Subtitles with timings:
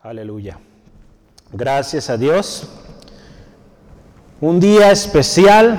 [0.00, 0.56] Aleluya.
[1.52, 2.68] Gracias a Dios.
[4.40, 5.76] Un día especial,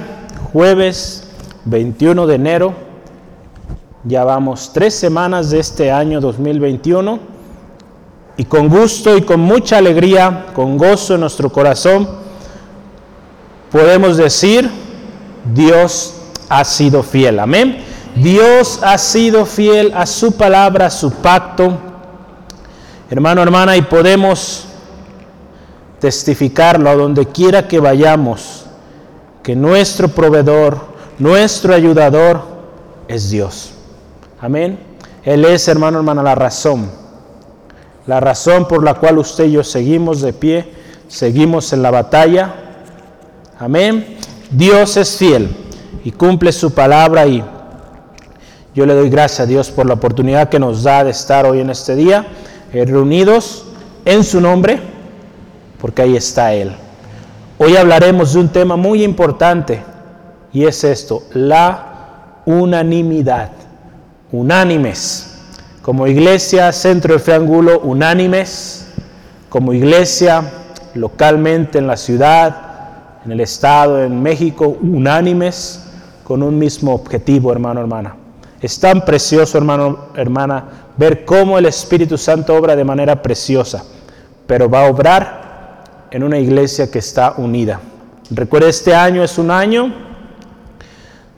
[0.51, 1.23] jueves
[1.63, 2.74] 21 de enero.
[4.04, 7.18] Ya vamos tres semanas de este año 2021.
[8.36, 12.10] Y con gusto y con mucha alegría, con gozo en nuestro corazón,
[13.72, 14.70] podemos decir,
[15.54, 16.16] Dios
[16.49, 17.40] ha sido fiel.
[17.40, 17.86] Amén.
[18.17, 21.88] Dios ha sido fiel a su palabra, a su pacto.
[23.12, 24.66] Hermano, hermana, y podemos
[25.99, 28.65] testificarlo a donde quiera que vayamos,
[29.41, 30.77] que nuestro proveedor,
[31.17, 32.43] nuestro ayudador
[33.07, 33.71] es Dios.
[34.39, 34.77] Amén.
[35.23, 36.91] Él es, hermano, hermana, la razón.
[38.05, 40.71] La razón por la cual usted y yo seguimos de pie,
[41.07, 42.53] seguimos en la batalla.
[43.57, 44.17] Amén.
[44.51, 45.49] Dios es fiel
[46.03, 47.43] y cumple su palabra y
[48.76, 51.59] yo le doy gracias a Dios por la oportunidad que nos da de estar hoy
[51.59, 52.27] en este día
[52.71, 53.65] reunidos
[54.05, 54.79] en su nombre,
[55.79, 56.71] porque ahí está Él.
[57.57, 59.81] Hoy hablaremos de un tema muy importante
[60.53, 63.51] y es esto, la unanimidad,
[64.31, 65.26] unánimes.
[65.81, 68.88] Como iglesia, centro del triángulo, unánimes.
[69.50, 70.44] Como iglesia,
[70.94, 72.56] localmente en la ciudad,
[73.26, 75.86] en el estado, en México, unánimes,
[76.23, 78.19] con un mismo objetivo, hermano, hermana.
[78.62, 80.66] Es tan precioso, hermano, hermana,
[80.98, 83.84] ver cómo el Espíritu Santo obra de manera preciosa,
[84.46, 87.80] pero va a obrar en una iglesia que está unida.
[88.32, 89.94] Recuerde, este año es un año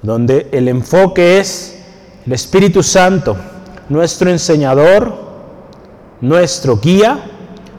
[0.02, 1.78] donde el enfoque es
[2.26, 3.38] el Espíritu Santo,
[3.90, 5.14] nuestro enseñador,
[6.22, 7.20] nuestro guía,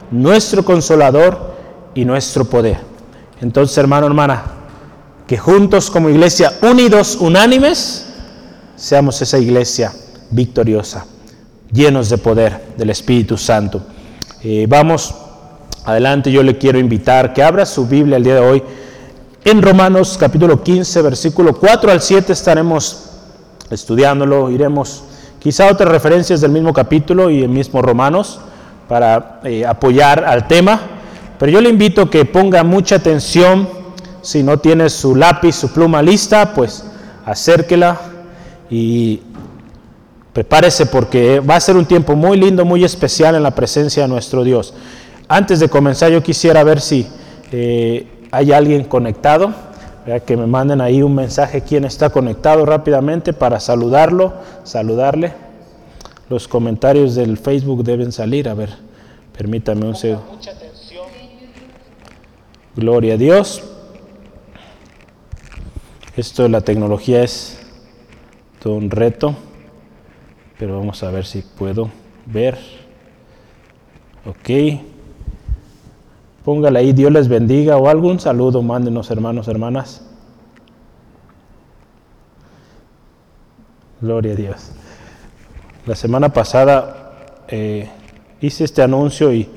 [0.09, 1.53] nuestro consolador
[1.93, 2.77] y nuestro poder.
[3.41, 4.43] Entonces, hermano, hermana,
[5.27, 8.12] que juntos como iglesia, unidos, unánimes,
[8.83, 9.93] seamos esa iglesia
[10.29, 11.05] victoriosa,
[11.71, 13.81] llenos de poder del Espíritu Santo.
[14.43, 15.15] Eh, vamos
[15.85, 18.61] adelante, yo le quiero invitar que abra su Biblia el día de hoy.
[19.45, 23.05] En Romanos capítulo 15, versículo 4 al 7 estaremos
[23.69, 25.05] estudiándolo, iremos
[25.39, 28.41] quizá otras referencias del mismo capítulo y el mismo Romanos
[28.89, 30.81] para eh, apoyar al tema,
[31.39, 33.65] pero yo le invito que ponga mucha atención,
[34.21, 36.83] si no tiene su lápiz, su pluma lista, pues
[37.25, 38.09] acérquela
[38.69, 39.21] y
[40.33, 44.09] prepárese porque va a ser un tiempo muy lindo, muy especial en la presencia de
[44.09, 44.73] nuestro Dios.
[45.27, 47.07] Antes de comenzar yo quisiera ver si
[47.51, 49.53] eh, hay alguien conectado,
[50.25, 55.33] que me manden ahí un mensaje quién está conectado rápidamente para saludarlo, saludarle.
[56.29, 58.69] Los comentarios del Facebook deben salir, a ver,
[59.37, 60.39] permítame un segundo.
[62.75, 63.63] Gloria a Dios.
[66.17, 67.62] Esto de la tecnología es
[68.65, 69.35] un reto,
[70.57, 71.89] pero vamos a ver si puedo
[72.25, 72.57] ver.
[74.25, 74.79] Ok.
[76.45, 80.05] Póngale ahí, Dios les bendiga o algún saludo, mándenos hermanos, hermanas.
[84.01, 84.71] Gloria a Dios.
[85.85, 87.89] La semana pasada eh,
[88.41, 89.49] hice este anuncio y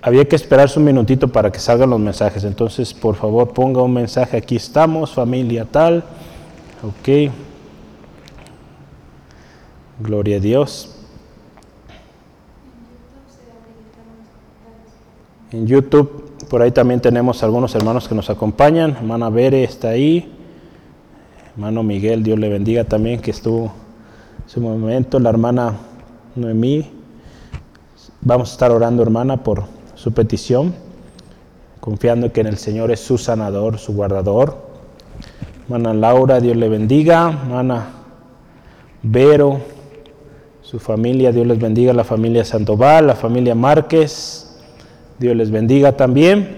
[0.00, 2.44] había que esperarse un minutito para que salgan los mensajes.
[2.44, 4.36] Entonces, por favor, ponga un mensaje.
[4.36, 6.04] Aquí estamos, familia tal.
[6.82, 7.32] Ok.
[10.02, 10.90] Gloria a Dios.
[15.52, 18.96] En YouTube, por ahí también tenemos algunos hermanos que nos acompañan.
[18.96, 20.32] Hermana Bere está ahí.
[21.52, 25.20] Hermano Miguel, Dios le bendiga también, que estuvo en su momento.
[25.20, 25.76] La hermana
[26.34, 26.90] Noemí.
[28.22, 29.64] Vamos a estar orando, hermana, por
[29.94, 30.74] su petición,
[31.80, 34.56] confiando que en el Señor es su sanador, su guardador.
[35.64, 37.28] Hermana Laura, Dios le bendiga.
[37.44, 37.86] Hermana
[39.04, 39.60] Vero,
[40.72, 41.92] su familia, Dios les bendiga.
[41.92, 44.56] La familia Sandoval, la familia Márquez.
[45.18, 46.48] Dios les bendiga también.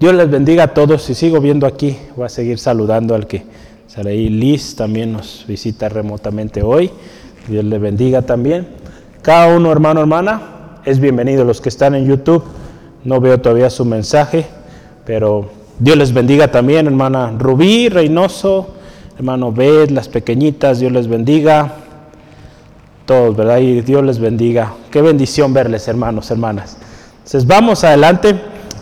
[0.00, 3.44] Dios les bendiga a todos y sigo viendo aquí, voy a seguir saludando al que
[3.86, 4.28] sale ahí.
[4.28, 6.90] Liz también nos visita remotamente hoy.
[7.46, 8.66] Dios les bendiga también.
[9.22, 11.44] Cada uno, hermano, hermana, es bienvenido.
[11.44, 12.42] Los que están en YouTube,
[13.04, 14.46] no veo todavía su mensaje,
[15.06, 18.74] pero Dios les bendiga también, hermana Rubí, Reynoso,
[19.16, 21.76] hermano Bed, las pequeñitas, Dios les bendiga
[23.06, 23.58] todos, ¿verdad?
[23.58, 24.74] Y Dios les bendiga.
[24.90, 26.76] Qué bendición verles, hermanos, hermanas.
[27.18, 28.34] Entonces vamos adelante,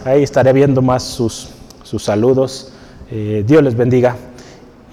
[0.04, 1.48] ahí estaré viendo más sus,
[1.82, 2.72] sus saludos.
[3.10, 4.16] Eh, Dios les bendiga.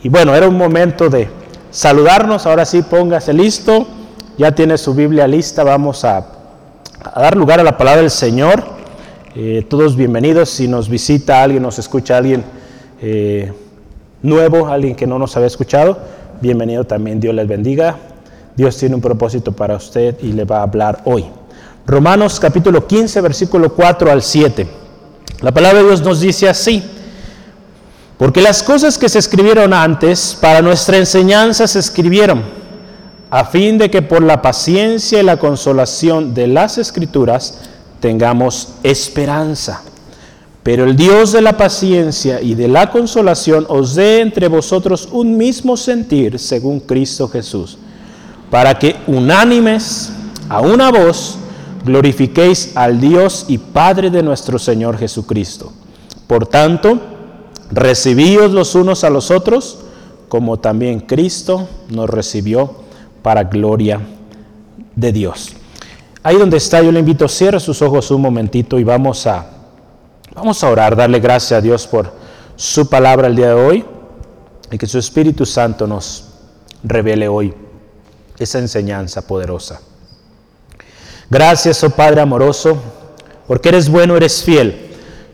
[0.04, 1.28] Y bueno, era un momento de
[1.72, 3.88] saludarnos, ahora sí, póngase listo,
[4.38, 6.26] ya tiene su Biblia lista, vamos a,
[7.16, 8.64] dar lugar a la palabra del Señor.
[9.36, 12.44] Eh, todos bienvenidos, si nos visita alguien, nos escucha alguien
[13.02, 13.52] eh,
[14.22, 16.00] nuevo, alguien que no nos había escuchado,
[16.42, 17.98] bienvenido también, Dios les bendiga.
[18.58, 21.26] Dios tiene un propósito para usted y le va a hablar hoy.
[21.86, 24.68] Romanos capítulo 15, versículo 4 al 7.
[25.42, 26.84] La palabra de Dios nos dice así,
[28.18, 32.42] porque las cosas que se escribieron antes para nuestra enseñanza se escribieron,
[33.30, 37.60] a fin de que por la paciencia y la consolación de las escrituras
[38.00, 39.84] tengamos esperanza.
[40.64, 45.38] Pero el Dios de la paciencia y de la consolación os dé entre vosotros un
[45.38, 47.78] mismo sentir según Cristo Jesús,
[48.50, 50.14] para que unánimes
[50.50, 51.38] a una voz
[51.84, 55.72] glorifiquéis al Dios y Padre de nuestro Señor Jesucristo.
[56.28, 57.00] Por tanto,
[57.72, 59.80] recibíos los unos a los otros,
[60.28, 62.76] como también Cristo nos recibió
[63.22, 64.02] para gloria
[64.96, 65.54] de Dios.
[66.24, 69.46] Ahí donde está, yo le invito, cierre sus ojos un momentito y vamos a,
[70.36, 72.12] vamos a orar, darle gracias a Dios por
[72.58, 73.86] su palabra el día de hoy
[74.70, 76.26] y que su Espíritu Santo nos
[76.84, 77.54] revele hoy
[78.40, 79.82] esa enseñanza poderosa.
[81.30, 82.78] Gracias, oh Padre amoroso,
[83.48, 84.88] porque eres bueno, eres fiel.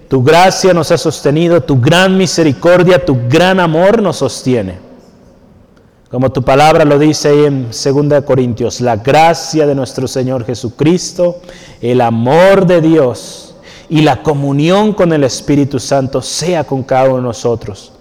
[0.08, 4.78] Tu gracia nos ha sostenido, tu gran misericordia, tu gran amor nos sostiene.
[6.10, 11.42] Como tu palabra lo dice ahí en 2 Corintios, la gracia de nuestro Señor Jesucristo,
[11.82, 13.56] el amor de Dios
[13.90, 17.94] y la comunión con el Espíritu Santo sea con cada uno de nosotros.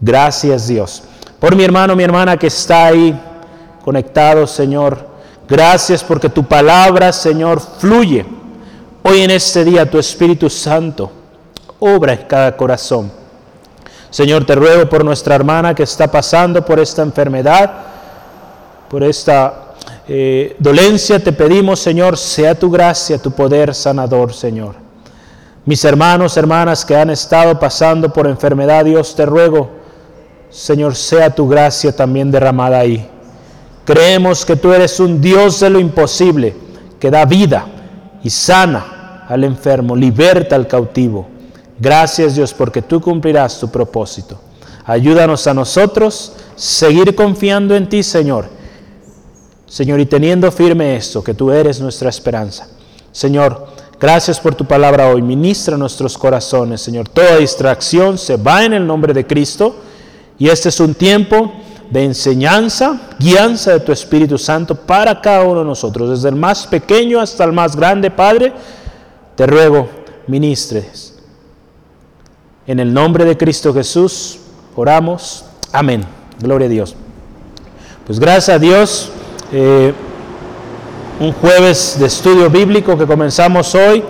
[0.00, 1.02] Gracias Dios.
[1.38, 3.20] Por mi hermano, mi hermana que está ahí
[3.84, 5.14] conectado, Señor
[5.48, 8.24] Gracias porque tu palabra, Señor, fluye.
[9.02, 11.10] Hoy en este día tu Espíritu Santo
[11.78, 13.12] obra en cada corazón.
[14.08, 17.70] Señor, te ruego por nuestra hermana que está pasando por esta enfermedad,
[18.88, 19.74] por esta
[20.08, 24.76] eh, dolencia, te pedimos, Señor, sea tu gracia, tu poder sanador, Señor.
[25.66, 29.68] Mis hermanos, hermanas que han estado pasando por enfermedad, Dios, te ruego,
[30.48, 33.10] Señor, sea tu gracia también derramada ahí.
[33.84, 36.56] Creemos que tú eres un Dios de lo imposible,
[36.98, 37.66] que da vida
[38.22, 41.26] y sana al enfermo, liberta al cautivo.
[41.78, 44.40] Gracias Dios porque tú cumplirás tu propósito.
[44.86, 48.46] Ayúdanos a nosotros seguir confiando en ti, Señor.
[49.66, 52.68] Señor, y teniendo firme esto, que tú eres nuestra esperanza.
[53.10, 53.66] Señor,
[53.98, 55.20] gracias por tu palabra hoy.
[55.20, 57.08] Ministra nuestros corazones, Señor.
[57.08, 59.76] Toda distracción se va en el nombre de Cristo.
[60.38, 61.52] Y este es un tiempo
[61.94, 66.66] de enseñanza, guianza de tu Espíritu Santo para cada uno de nosotros, desde el más
[66.66, 68.52] pequeño hasta el más grande, Padre,
[69.36, 69.88] te ruego,
[70.26, 71.14] ministres.
[72.66, 74.40] En el nombre de Cristo Jesús,
[74.74, 75.44] oramos.
[75.70, 76.04] Amén.
[76.40, 76.96] Gloria a Dios.
[78.04, 79.12] Pues gracias a Dios,
[79.52, 79.94] eh,
[81.20, 84.02] un jueves de estudio bíblico que comenzamos hoy.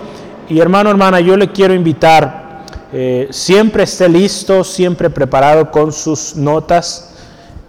[0.49, 6.35] Y hermano, hermana, yo le quiero invitar, eh, siempre esté listo, siempre preparado con sus
[6.35, 7.11] notas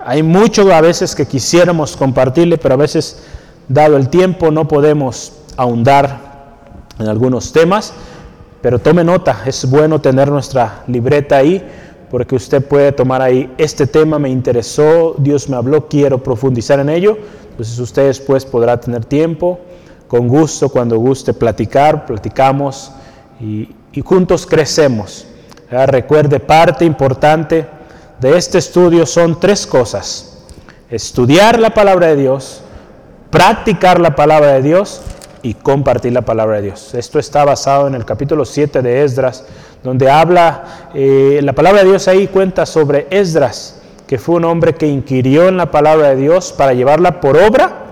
[0.06, 3.24] hay mucho a veces que quisiéramos compartirle, pero a veces,
[3.66, 6.20] dado el tiempo, no podemos ahondar
[7.00, 7.92] en algunos temas.
[8.62, 11.60] Pero tome nota, es bueno tener nuestra libreta ahí,
[12.08, 16.88] porque usted puede tomar ahí, este tema me interesó, Dios me habló, quiero profundizar en
[16.88, 17.18] ello.
[17.50, 19.58] Entonces usted después podrá tener tiempo,
[20.06, 22.92] con gusto, cuando guste platicar, platicamos
[23.40, 23.70] y,
[24.04, 25.26] juntos crecemos.
[25.68, 27.75] Recuerde, parte importante
[28.20, 30.38] de este estudio son tres cosas.
[30.90, 32.62] Estudiar la palabra de Dios,
[33.30, 35.02] practicar la palabra de Dios
[35.42, 36.94] y compartir la palabra de Dios.
[36.94, 39.44] Esto está basado en el capítulo 7 de Esdras,
[39.82, 44.74] donde habla, eh, la palabra de Dios ahí cuenta sobre Esdras, que fue un hombre
[44.74, 47.84] que inquirió en la palabra de Dios para llevarla por obra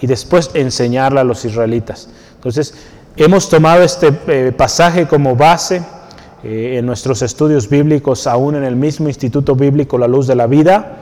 [0.00, 2.08] y después enseñarla a los israelitas.
[2.36, 2.74] Entonces,
[3.16, 5.82] hemos tomado este eh, pasaje como base
[6.42, 10.46] eh, en nuestros estudios bíblicos, aún en el mismo Instituto Bíblico La Luz de la
[10.46, 10.96] Vida,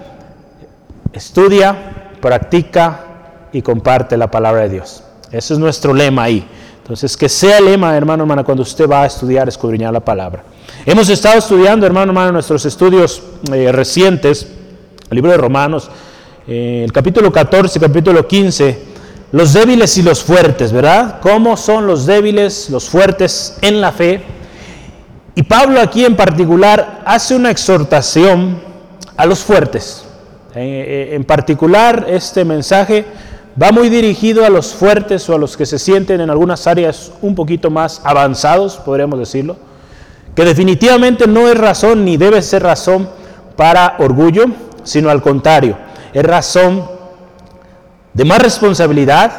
[1.12, 3.04] estudia, practica
[3.52, 5.04] y comparte la palabra de Dios.
[5.30, 6.46] Ese es nuestro lema ahí.
[6.78, 10.42] Entonces, que sea el lema, hermano, hermana, cuando usted va a estudiar, escudriñar la palabra.
[10.86, 14.48] Hemos estado estudiando, hermano, hermano, nuestros estudios eh, recientes,
[15.10, 15.90] el libro de Romanos,
[16.46, 18.78] eh, el capítulo 14, capítulo 15,
[19.32, 21.20] los débiles y los fuertes, ¿verdad?
[21.20, 24.37] ¿Cómo son los débiles, los fuertes en la fe?
[25.38, 28.60] Y Pablo aquí en particular hace una exhortación
[29.16, 30.04] a los fuertes.
[30.56, 33.04] Eh, en particular, este mensaje
[33.62, 37.12] va muy dirigido a los fuertes o a los que se sienten en algunas áreas
[37.22, 39.56] un poquito más avanzados, podríamos decirlo,
[40.34, 43.08] que definitivamente no es razón ni debe ser razón
[43.54, 44.46] para orgullo,
[44.82, 45.78] sino al contrario,
[46.12, 46.84] es razón
[48.12, 49.30] de más responsabilidad,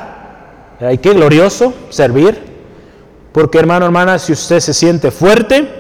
[0.79, 2.41] hay que glorioso servir,
[3.33, 5.78] porque hermano, hermana, si usted se siente fuerte,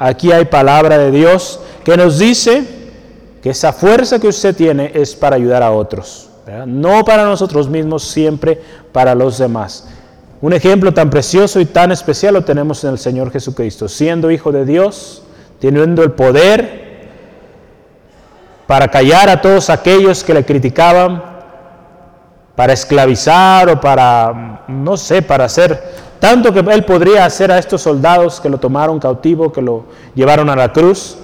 [0.00, 2.62] Aquí hay palabra de Dios que nos dice
[3.42, 6.30] que esa fuerza que usted tiene es para ayudar a otros,
[6.66, 8.62] no para nosotros mismos, siempre
[8.92, 9.88] para los demás.
[10.40, 14.52] Un ejemplo tan precioso y tan especial lo tenemos en el Señor Jesucristo, siendo hijo
[14.52, 15.24] de Dios,
[15.58, 17.08] teniendo el poder
[18.68, 21.24] para callar a todos aquellos que le criticaban,
[22.54, 25.82] para esclavizar o para, no sé, para hacer
[26.18, 29.84] tanto que él podría hacer a estos soldados que lo tomaron cautivo, que lo
[30.14, 31.16] llevaron a la cruz,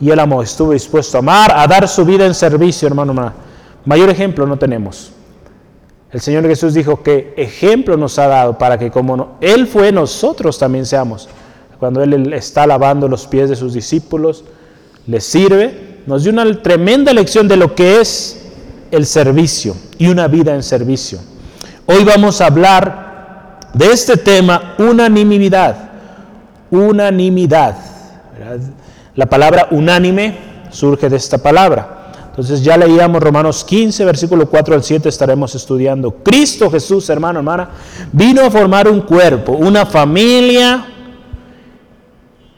[0.00, 3.32] y él amó, estuvo dispuesto a amar, a dar su vida en servicio, hermano.
[3.84, 5.12] Mayor ejemplo no tenemos.
[6.10, 10.58] El Señor Jesús dijo que ejemplo nos ha dado para que como Él fue, nosotros
[10.58, 11.28] también seamos.
[11.78, 14.44] Cuando Él está lavando los pies de sus discípulos,
[15.06, 18.46] les sirve, nos dio una tremenda lección de lo que es
[18.90, 21.18] el servicio y una vida en servicio.
[21.86, 23.07] Hoy vamos a hablar
[23.74, 25.90] de este tema, unanimidad.
[26.70, 27.76] Unanimidad.
[29.14, 30.36] La palabra unánime
[30.70, 31.98] surge de esta palabra.
[32.28, 36.22] Entonces ya leíamos Romanos 15, versículo 4 al 7, estaremos estudiando.
[36.22, 37.70] Cristo Jesús, hermano, hermana,
[38.12, 40.86] vino a formar un cuerpo, una familia.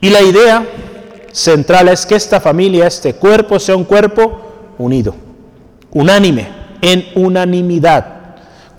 [0.03, 0.67] Y la idea
[1.33, 4.41] central es que esta familia, este cuerpo, sea un cuerpo
[4.77, 5.15] unido,
[5.93, 6.49] unánime,
[6.83, 8.20] en unanimidad,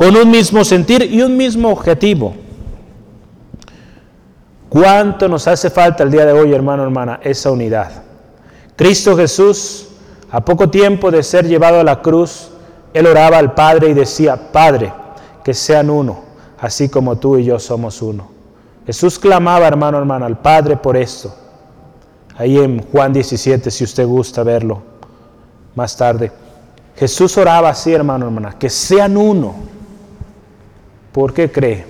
[0.02, 2.34] con un mismo sentir y un mismo objetivo.
[4.68, 8.02] ¿Cuánto nos hace falta el día de hoy, hermano, hermana, esa unidad?
[8.76, 9.90] Cristo Jesús
[10.32, 12.50] a poco tiempo de ser llevado a la cruz,
[12.96, 14.92] él oraba al Padre y decía, Padre,
[15.44, 16.22] que sean uno,
[16.60, 18.28] así como tú y yo somos uno.
[18.88, 21.32] Jesús clamaba, hermano, hermano, al Padre por esto.
[22.40, 24.82] Ahí en Juan 17, si usted gusta verlo
[25.76, 26.32] más tarde.
[26.96, 29.70] Jesús oraba así, hermano, hermana, que sean uno.
[31.12, 31.86] ¿Por qué cree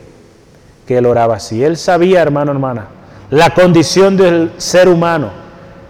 [0.88, 1.64] que él oraba así?
[1.64, 2.88] Él sabía, hermano, hermana,
[3.30, 5.30] la condición del ser humano,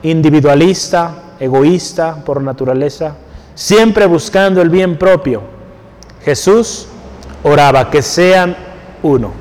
[0.03, 3.15] individualista, egoísta por naturaleza,
[3.55, 5.41] siempre buscando el bien propio.
[6.23, 6.87] Jesús
[7.43, 8.55] oraba que sean
[9.01, 9.31] uno.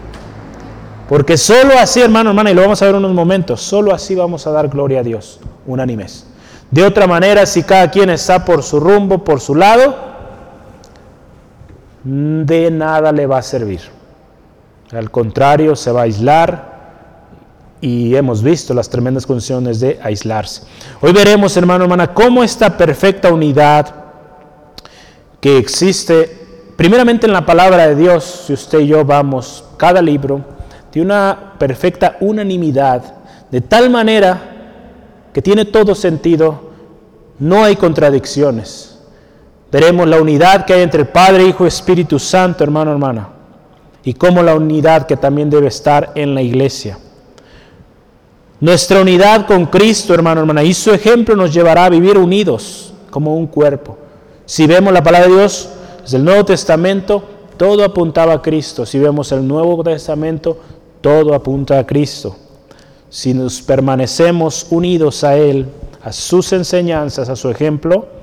[1.09, 4.15] Porque solo así, hermano, hermana, y lo vamos a ver en unos momentos, solo así
[4.15, 6.27] vamos a dar gloria a Dios, unánimes.
[6.71, 10.10] De otra manera, si cada quien está por su rumbo, por su lado,
[12.05, 13.81] de nada le va a servir.
[14.93, 16.71] Al contrario, se va a aislar,
[17.81, 20.63] y hemos visto las tremendas condiciones de aislarse.
[21.01, 23.95] Hoy veremos, hermano, hermana, cómo esta perfecta unidad
[25.41, 30.45] que existe, primeramente en la palabra de Dios, si usted y yo vamos, cada libro,
[30.93, 33.03] de una perfecta unanimidad,
[33.51, 34.39] de tal manera
[35.33, 36.71] que tiene todo sentido,
[37.39, 38.90] no hay contradicciones.
[39.71, 43.29] Veremos la unidad que hay entre Padre, Hijo y Espíritu Santo, hermano, hermana,
[44.03, 46.99] y cómo la unidad que también debe estar en la iglesia.
[48.61, 53.37] Nuestra unidad con Cristo, hermano, hermana, y su ejemplo nos llevará a vivir unidos como
[53.37, 53.97] un cuerpo.
[54.45, 55.69] Si vemos la palabra de Dios
[56.03, 57.23] desde el Nuevo Testamento,
[57.57, 58.85] todo apuntaba a Cristo.
[58.85, 60.59] Si vemos el Nuevo Testamento,
[61.01, 62.37] todo apunta a Cristo.
[63.09, 65.67] Si nos permanecemos unidos a Él,
[66.03, 68.20] a sus enseñanzas, a su ejemplo,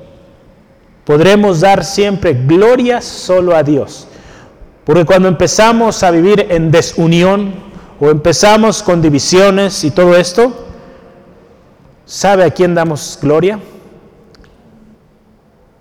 [1.08, 4.10] podremos dar siempre gloria solo a Dios.
[4.84, 7.54] Porque cuando empezamos a vivir en desunión,
[7.98, 10.68] o empezamos con divisiones y todo esto,
[12.06, 13.58] ¿sabe a quién damos gloria?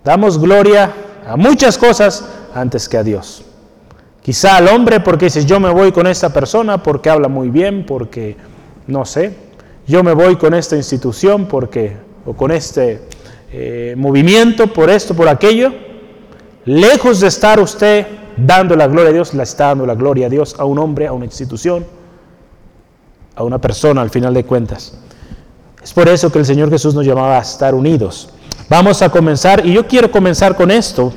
[0.05, 0.93] Damos gloria
[1.27, 3.43] a muchas cosas antes que a Dios.
[4.21, 7.85] Quizá al hombre porque dices, yo me voy con esta persona porque habla muy bien,
[7.85, 8.37] porque,
[8.87, 9.35] no sé,
[9.87, 13.01] yo me voy con esta institución porque, o con este
[13.51, 15.73] eh, movimiento, por esto, por aquello.
[16.65, 20.29] Lejos de estar usted dando la gloria a Dios, le está dando la gloria a
[20.29, 21.85] Dios a un hombre, a una institución,
[23.35, 24.99] a una persona al final de cuentas.
[25.81, 28.29] Es por eso que el Señor Jesús nos llamaba a estar unidos.
[28.69, 31.13] Vamos a comenzar, y yo quiero comenzar con esto,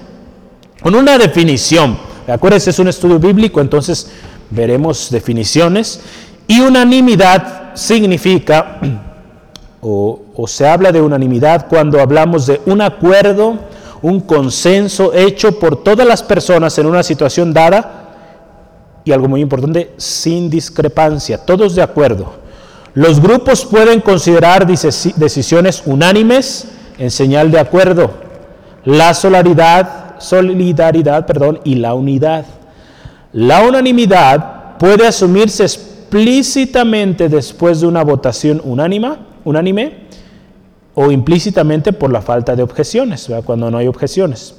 [0.80, 1.98] con una definición.
[2.28, 4.12] Acuérdense, es un estudio bíblico, entonces
[4.50, 6.00] veremos definiciones.
[6.46, 8.78] Y unanimidad significa,
[9.82, 13.58] o, se habla de unanimidad cuando hablamos de un acuerdo,
[14.02, 18.08] un consenso hecho por todas las personas en una situación dada
[19.04, 22.34] y algo muy importante, sin discrepancia, todos de acuerdo.
[22.94, 26.66] Los grupos pueden considerar decisiones unánimes
[26.98, 28.10] en señal de acuerdo.
[28.84, 32.44] La solidaridad, solidaridad perdón, y la unidad.
[33.32, 40.08] La unanimidad puede asumirse explícitamente después de una votación unánima, unánime
[40.94, 44.54] o implícitamente por la falta de objeciones, cuando no hay objeciones.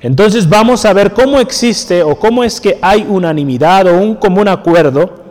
[0.00, 4.48] Entonces vamos a ver cómo existe o cómo es que hay unanimidad o un común
[4.48, 5.24] acuerdo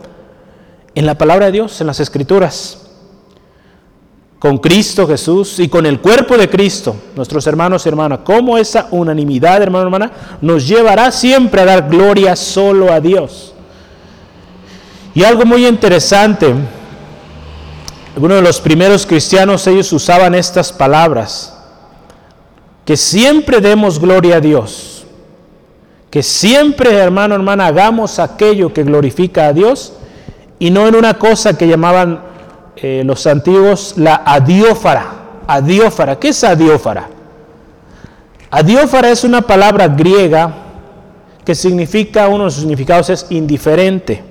[0.94, 2.80] en la palabra de Dios, en las escrituras,
[4.38, 8.88] con Cristo Jesús y con el cuerpo de Cristo, nuestros hermanos y hermanas, cómo esa
[8.90, 13.54] unanimidad, hermano y hermana, nos llevará siempre a dar gloria solo a Dios.
[15.14, 16.52] Y algo muy interesante,
[18.16, 21.56] uno de los primeros cristianos, ellos usaban estas palabras,
[22.84, 25.04] que siempre demos gloria a Dios,
[26.10, 29.94] que siempre, hermano, hermana, hagamos aquello que glorifica a Dios
[30.60, 32.22] y no en una cosa que llamaban
[32.76, 35.22] eh, los antiguos la adiófara.
[35.46, 37.08] Adiófara, ¿qué es adiófara?
[38.50, 40.54] Adiófara es una palabra griega
[41.44, 44.22] que significa, uno de sus significados es indiferente.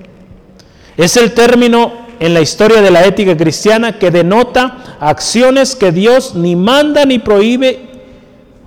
[0.96, 6.34] Es el término en la historia de la ética cristiana que denota acciones que Dios
[6.34, 7.94] ni manda ni prohíbe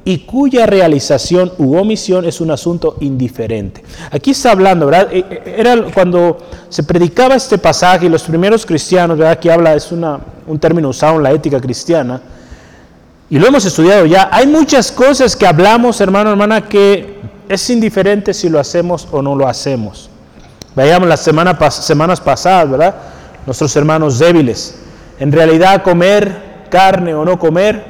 [0.05, 3.83] y cuya realización u omisión es un asunto indiferente.
[4.09, 5.09] Aquí está hablando, ¿verdad?
[5.11, 6.37] E, e, era cuando
[6.69, 9.33] se predicaba este pasaje y los primeros cristianos, ¿verdad?
[9.33, 12.21] Aquí habla, es una, un término usado en la ética cristiana,
[13.29, 14.29] y lo hemos estudiado ya.
[14.31, 19.35] Hay muchas cosas que hablamos, hermano, hermana, que es indiferente si lo hacemos o no
[19.35, 20.09] lo hacemos.
[20.75, 22.95] Veíamos las semanas pasadas, ¿verdad?
[23.47, 24.75] Nuestros hermanos débiles.
[25.19, 27.81] En realidad comer carne o no comer,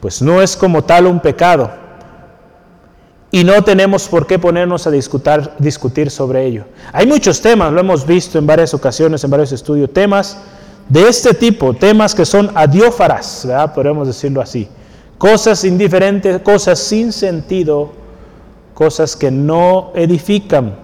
[0.00, 1.70] pues no es como tal un pecado.
[3.30, 6.64] Y no tenemos por qué ponernos a discutir, discutir sobre ello.
[6.92, 10.36] Hay muchos temas, lo hemos visto en varias ocasiones, en varios estudios, temas
[10.88, 13.72] de este tipo, temas que son adiófaras, ¿verdad?
[13.72, 14.68] podemos decirlo así.
[15.18, 17.92] Cosas indiferentes, cosas sin sentido,
[18.74, 20.74] cosas que no edifican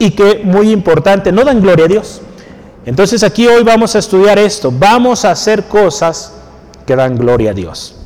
[0.00, 2.22] y que, muy importante, no dan gloria a Dios.
[2.84, 6.32] Entonces aquí hoy vamos a estudiar esto, vamos a hacer cosas
[6.84, 7.96] que dan gloria a Dios.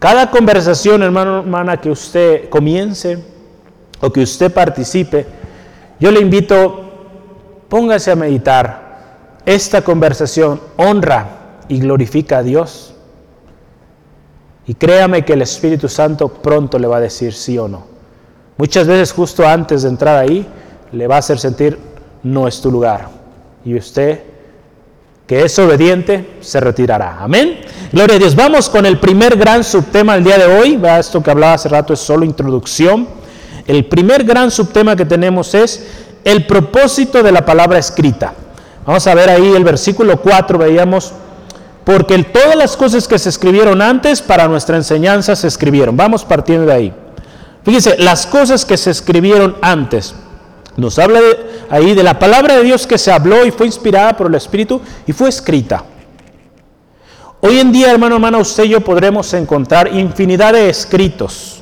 [0.00, 3.22] Cada conversación, hermano, hermana, que usted comience
[4.00, 5.26] o que usted participe,
[6.00, 6.90] yo le invito,
[7.68, 8.82] póngase a meditar.
[9.46, 12.94] Esta conversación honra y glorifica a Dios.
[14.66, 17.86] Y créame que el Espíritu Santo pronto le va a decir sí o no.
[18.56, 20.46] Muchas veces justo antes de entrar ahí,
[20.90, 21.78] le va a hacer sentir
[22.24, 23.21] no es tu lugar.
[23.64, 24.20] Y usted,
[25.26, 27.18] que es obediente, se retirará.
[27.20, 27.60] Amén.
[27.92, 28.34] Gloria a Dios.
[28.34, 30.80] Vamos con el primer gran subtema del día de hoy.
[30.98, 33.06] Esto que hablaba hace rato es solo introducción.
[33.66, 35.86] El primer gran subtema que tenemos es
[36.24, 38.34] el propósito de la palabra escrita.
[38.84, 41.12] Vamos a ver ahí el versículo 4, veíamos,
[41.84, 45.96] porque todas las cosas que se escribieron antes para nuestra enseñanza se escribieron.
[45.96, 46.94] Vamos partiendo de ahí.
[47.64, 50.14] Fíjense, las cosas que se escribieron antes.
[50.76, 51.20] Nos habla
[51.68, 54.80] ahí de la palabra de Dios que se habló y fue inspirada por el Espíritu
[55.06, 55.84] y fue escrita.
[57.40, 61.60] Hoy en día, hermano, hermana, usted y yo podremos encontrar infinidad de escritos.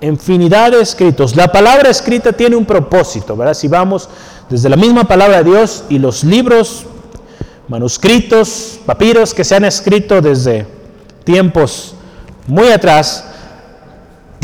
[0.00, 1.36] Infinidad de escritos.
[1.36, 3.54] La palabra escrita tiene un propósito, ¿verdad?
[3.54, 4.08] Si vamos
[4.50, 6.86] desde la misma palabra de Dios y los libros,
[7.68, 10.66] manuscritos, papiros que se han escrito desde
[11.22, 11.94] tiempos
[12.46, 13.24] muy atrás,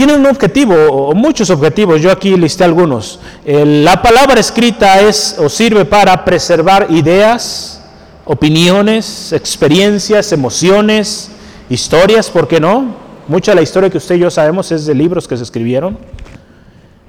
[0.01, 3.21] tiene un objetivo o muchos objetivos, yo aquí listé algunos.
[3.45, 7.83] la palabra escrita es o sirve para preservar ideas,
[8.25, 11.31] opiniones, experiencias, emociones,
[11.69, 12.95] historias, ¿por qué no?
[13.29, 15.99] Mucha de la historia que usted y yo sabemos es de libros que se escribieron.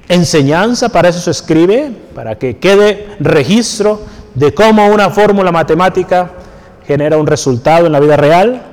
[0.10, 4.02] Enseñanza, para eso se escribe, para que quede registro
[4.36, 6.34] de cómo una fórmula matemática
[6.86, 8.64] genera un resultado en la vida real,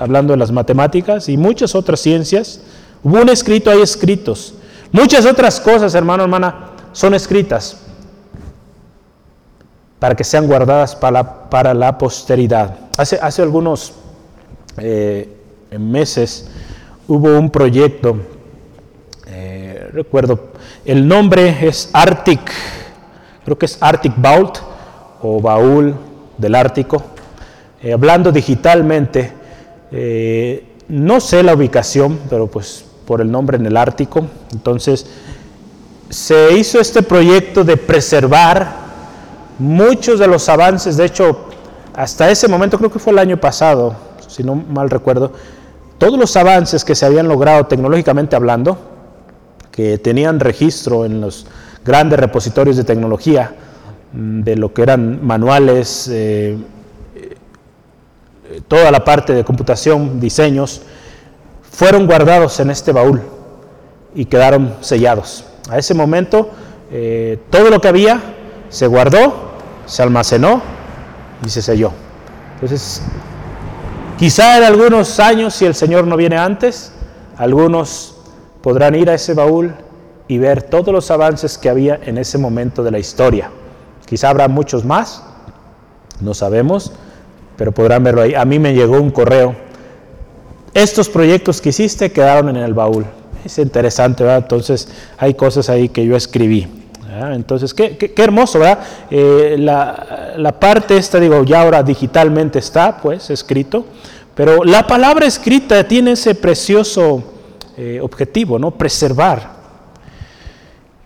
[0.00, 2.62] hablando de las matemáticas y muchas otras ciencias.
[3.02, 4.54] Hubo un escrito, hay escritos.
[4.92, 7.80] Muchas otras cosas, hermano, hermana, son escritas
[10.00, 12.74] para que sean guardadas para la, para la posteridad.
[12.96, 13.92] Hace, hace algunos
[14.78, 15.28] eh,
[15.78, 16.48] meses
[17.06, 18.16] hubo un proyecto,
[19.26, 20.52] eh, recuerdo,
[20.84, 22.40] el nombre es Arctic,
[23.44, 24.58] creo que es Arctic Vault
[25.22, 25.94] o Baúl
[26.38, 27.02] del Ártico,
[27.82, 29.32] eh, hablando digitalmente,
[30.88, 34.26] no sé la ubicación, pero pues por el nombre en el Ártico.
[34.52, 35.06] Entonces,
[36.10, 38.74] se hizo este proyecto de preservar
[39.58, 41.46] muchos de los avances, de hecho,
[41.94, 43.94] hasta ese momento, creo que fue el año pasado,
[44.26, 45.32] si no mal recuerdo,
[45.98, 48.78] todos los avances que se habían logrado tecnológicamente hablando,
[49.70, 51.46] que tenían registro en los
[51.84, 53.54] grandes repositorios de tecnología,
[54.12, 56.56] mm, de lo que eran manuales, eh,
[57.14, 60.82] eh, toda la parte de computación, diseños,
[61.80, 63.22] fueron guardados en este baúl
[64.14, 65.46] y quedaron sellados.
[65.70, 66.50] A ese momento
[66.92, 68.20] eh, todo lo que había
[68.68, 69.52] se guardó,
[69.86, 70.60] se almacenó
[71.42, 71.90] y se selló.
[72.52, 73.00] Entonces,
[74.18, 76.92] quizá en algunos años, si el Señor no viene antes,
[77.38, 78.14] algunos
[78.60, 79.72] podrán ir a ese baúl
[80.28, 83.50] y ver todos los avances que había en ese momento de la historia.
[84.04, 85.22] Quizá habrá muchos más,
[86.20, 86.92] no sabemos,
[87.56, 88.34] pero podrán verlo ahí.
[88.34, 89.69] A mí me llegó un correo
[90.74, 93.06] estos proyectos que hiciste quedaron en el baúl.
[93.44, 94.42] Es interesante, ¿verdad?
[94.42, 96.68] Entonces hay cosas ahí que yo escribí.
[97.32, 98.78] Entonces, qué, qué, hermoso, ¿verdad?
[99.10, 103.84] Eh, la, la, parte esta, digo, ya ahora digitalmente está, pues, escrito,
[104.34, 107.22] pero la palabra escrita tiene ese precioso
[107.76, 108.70] eh, objetivo, ¿no?
[108.70, 109.50] Preservar.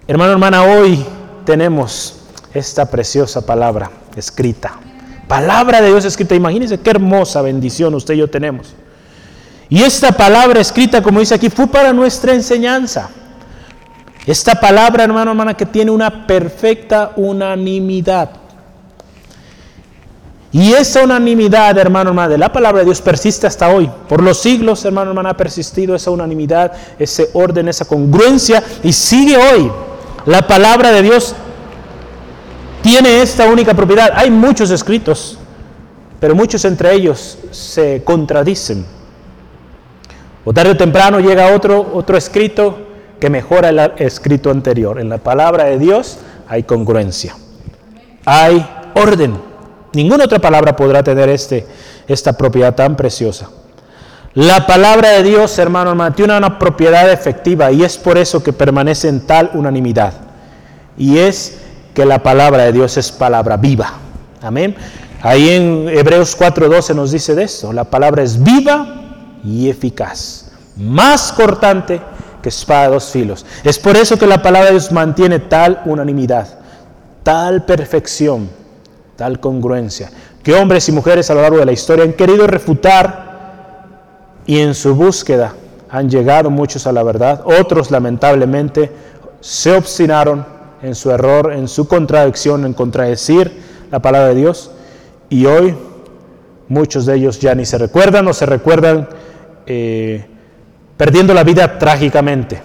[0.07, 1.05] Hermano, hermana, hoy
[1.45, 2.21] tenemos
[2.53, 4.79] esta preciosa palabra escrita.
[5.27, 6.35] Palabra de Dios escrita.
[6.35, 8.75] Imagínense qué hermosa bendición usted y yo tenemos.
[9.69, 13.11] Y esta palabra escrita, como dice aquí, fue para nuestra enseñanza.
[14.27, 18.31] Esta palabra, hermano, hermana, que tiene una perfecta unanimidad.
[20.53, 23.91] Y esa unanimidad, hermano, hermana, de la palabra de Dios persiste hasta hoy.
[24.09, 29.37] Por los siglos, hermano, hermana, ha persistido esa unanimidad, ese orden, esa congruencia y sigue
[29.37, 29.71] hoy.
[30.27, 31.35] La palabra de Dios
[32.83, 34.13] tiene esta única propiedad.
[34.15, 35.39] Hay muchos escritos,
[36.21, 38.87] pero muchos entre ellos se contradicen.
[40.45, 42.77] O tarde o temprano llega otro, otro escrito
[43.19, 45.01] que mejora el escrito anterior.
[45.01, 47.35] En la palabra de Dios hay congruencia,
[48.27, 49.39] hay orden.
[49.95, 51.67] Ninguna otra palabra podrá tener este,
[52.07, 53.49] esta propiedad tan preciosa.
[54.35, 58.53] La palabra de Dios, hermano, hermano, tiene una propiedad efectiva y es por eso que
[58.53, 60.13] permanece en tal unanimidad.
[60.99, 61.59] Y es
[61.95, 63.93] que la palabra de Dios es palabra viva.
[64.43, 64.75] Amén.
[65.23, 67.73] Ahí en Hebreos 4:12 nos dice de esto.
[67.73, 69.04] La palabra es viva
[69.45, 72.01] y eficaz, más cortante
[72.43, 73.47] que espada de dos filos.
[73.63, 76.49] Es por eso que la palabra de Dios mantiene tal unanimidad,
[77.23, 78.49] tal perfección,
[79.17, 80.11] tal congruencia,
[80.43, 83.25] que hombres y mujeres a lo largo de la historia han querido refutar
[84.47, 85.55] y en su búsqueda
[85.89, 88.91] han llegado muchos a la verdad, otros lamentablemente
[89.41, 90.45] se obstinaron
[90.83, 93.53] en su error, en su contradicción, en contradecir
[93.91, 94.71] la palabra de Dios
[95.31, 95.75] y hoy
[96.69, 99.09] muchos de ellos ya ni se recuerdan o se recuerdan
[99.67, 100.25] eh,
[100.97, 102.61] perdiendo la vida trágicamente.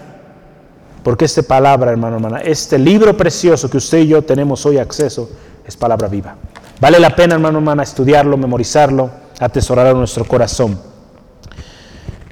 [1.02, 5.30] Porque esta palabra, hermano, hermana, este libro precioso que usted y yo tenemos hoy acceso,
[5.66, 6.36] es palabra viva.
[6.80, 10.78] Vale la pena, hermano, hermana, estudiarlo, memorizarlo, atesorarlo en nuestro corazón.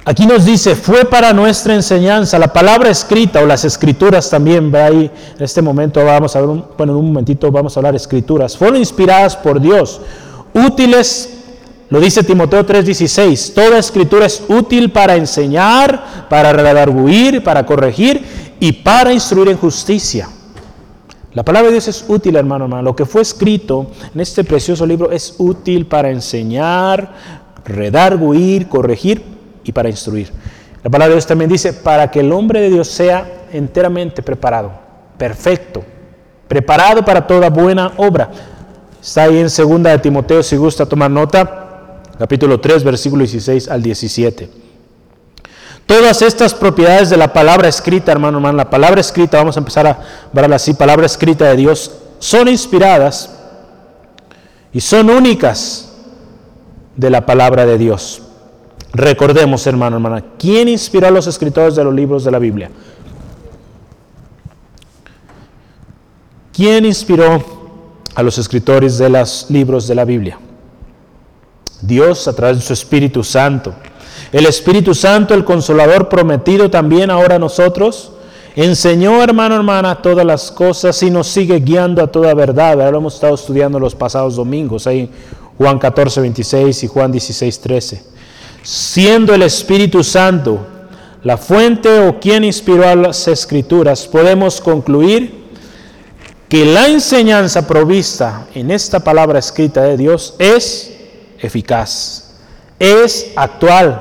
[0.05, 4.81] Aquí nos dice, fue para nuestra enseñanza, la palabra escrita o las escrituras también, ve
[4.81, 8.57] ahí, en este momento vamos a ver, bueno, en un momentito vamos a hablar escrituras,
[8.57, 10.01] fueron inspiradas por Dios,
[10.55, 11.38] útiles
[11.91, 18.73] lo dice Timoteo 3:16, toda escritura es útil para enseñar, para redarguir, para corregir y
[18.73, 20.29] para instruir en justicia.
[21.33, 22.83] La palabra de Dios es útil, hermano, hermano.
[22.83, 27.15] Lo que fue escrito en este precioso libro es útil para enseñar,
[27.65, 29.23] redarguir, corregir
[29.65, 30.31] y para instruir.
[30.83, 34.73] La palabra de Dios también dice, para que el hombre de Dios sea enteramente preparado,
[35.17, 35.85] perfecto,
[36.49, 38.31] preparado para toda buena obra.
[39.01, 41.68] Está ahí en segunda de Timoteo, si gusta tomar nota
[42.19, 44.51] capítulo 3, versículo 16 al 17.
[45.87, 49.87] Todas estas propiedades de la palabra escrita, hermano, hermano, la palabra escrita, vamos a empezar
[49.87, 50.01] a
[50.33, 53.35] verla así, palabra escrita de Dios, son inspiradas
[54.73, 55.93] y son únicas
[56.97, 58.23] de la palabra de Dios.
[58.93, 62.71] Recordemos, hermano, hermana, ¿quién inspiró a los escritores de los libros de la Biblia?
[66.53, 67.43] ¿Quién inspiró
[68.15, 70.39] a los escritores de los libros de la Biblia?
[71.81, 73.75] Dios a través de su Espíritu Santo.
[74.33, 78.13] El Espíritu Santo, el consolador prometido también ahora a nosotros,
[78.57, 82.73] enseñó, hermano, hermana, todas las cosas y nos sigue guiando a toda verdad.
[82.73, 85.11] Ahora lo hemos estado estudiando los pasados domingos, ahí
[85.57, 88.03] Juan 14, 26 y Juan 16, 13.
[88.63, 90.59] Siendo el Espíritu Santo
[91.23, 95.47] la fuente o quien inspiró a las escrituras, podemos concluir
[96.49, 100.98] que la enseñanza provista en esta palabra escrita de Dios es
[101.39, 102.35] eficaz.
[102.79, 104.01] Es actual.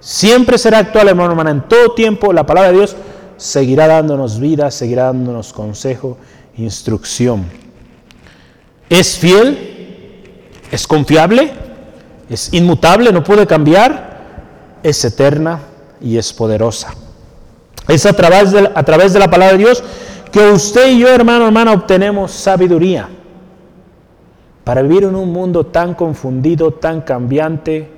[0.00, 1.50] Siempre será actual, hermano, hermana.
[1.50, 2.96] En todo tiempo la palabra de Dios
[3.36, 6.18] seguirá dándonos vida, seguirá dándonos consejo,
[6.56, 7.44] instrucción.
[8.88, 10.30] Es fiel,
[10.70, 11.52] es confiable,
[12.28, 15.60] es inmutable, no puede cambiar, es eterna
[16.00, 16.94] y es poderosa.
[17.88, 19.82] Es a través de, a través de la palabra de Dios
[20.30, 23.08] que usted y yo, hermano, hermana, obtenemos sabiduría
[24.64, 27.88] para vivir en un mundo tan confundido, tan cambiante,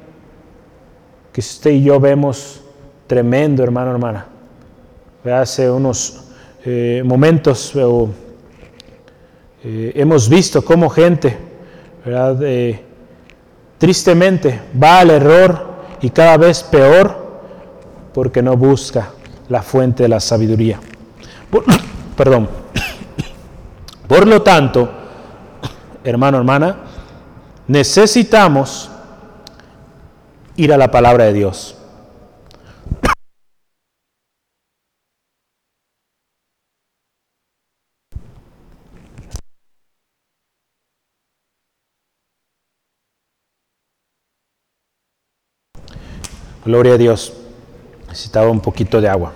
[1.33, 2.61] que usted y yo vemos
[3.07, 4.27] tremendo, hermano, hermana.
[5.25, 6.25] Hace unos
[6.65, 7.73] eh, momentos
[9.65, 11.37] eh, hemos visto cómo gente,
[13.79, 17.25] tristemente, va al error y cada vez peor
[18.13, 19.11] porque no busca
[19.49, 20.79] la fuente de la sabiduría.
[22.17, 22.49] perdón.
[24.07, 25.04] Por lo tanto,
[26.05, 26.77] hermano, hermana,
[27.67, 28.91] necesitamos
[30.57, 31.77] ir a la palabra de Dios.
[46.65, 47.33] Gloria a Dios.
[48.09, 49.33] Necesitaba un poquito de agua.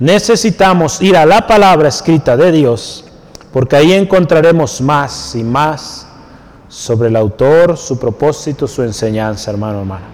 [0.00, 3.04] Necesitamos ir a la palabra escrita de Dios
[3.54, 6.08] porque ahí encontraremos más y más
[6.68, 10.06] sobre el autor, su propósito, su enseñanza, hermano, hermana.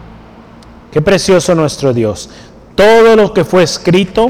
[0.92, 2.28] Qué precioso nuestro Dios.
[2.74, 4.28] Todo lo que fue escrito,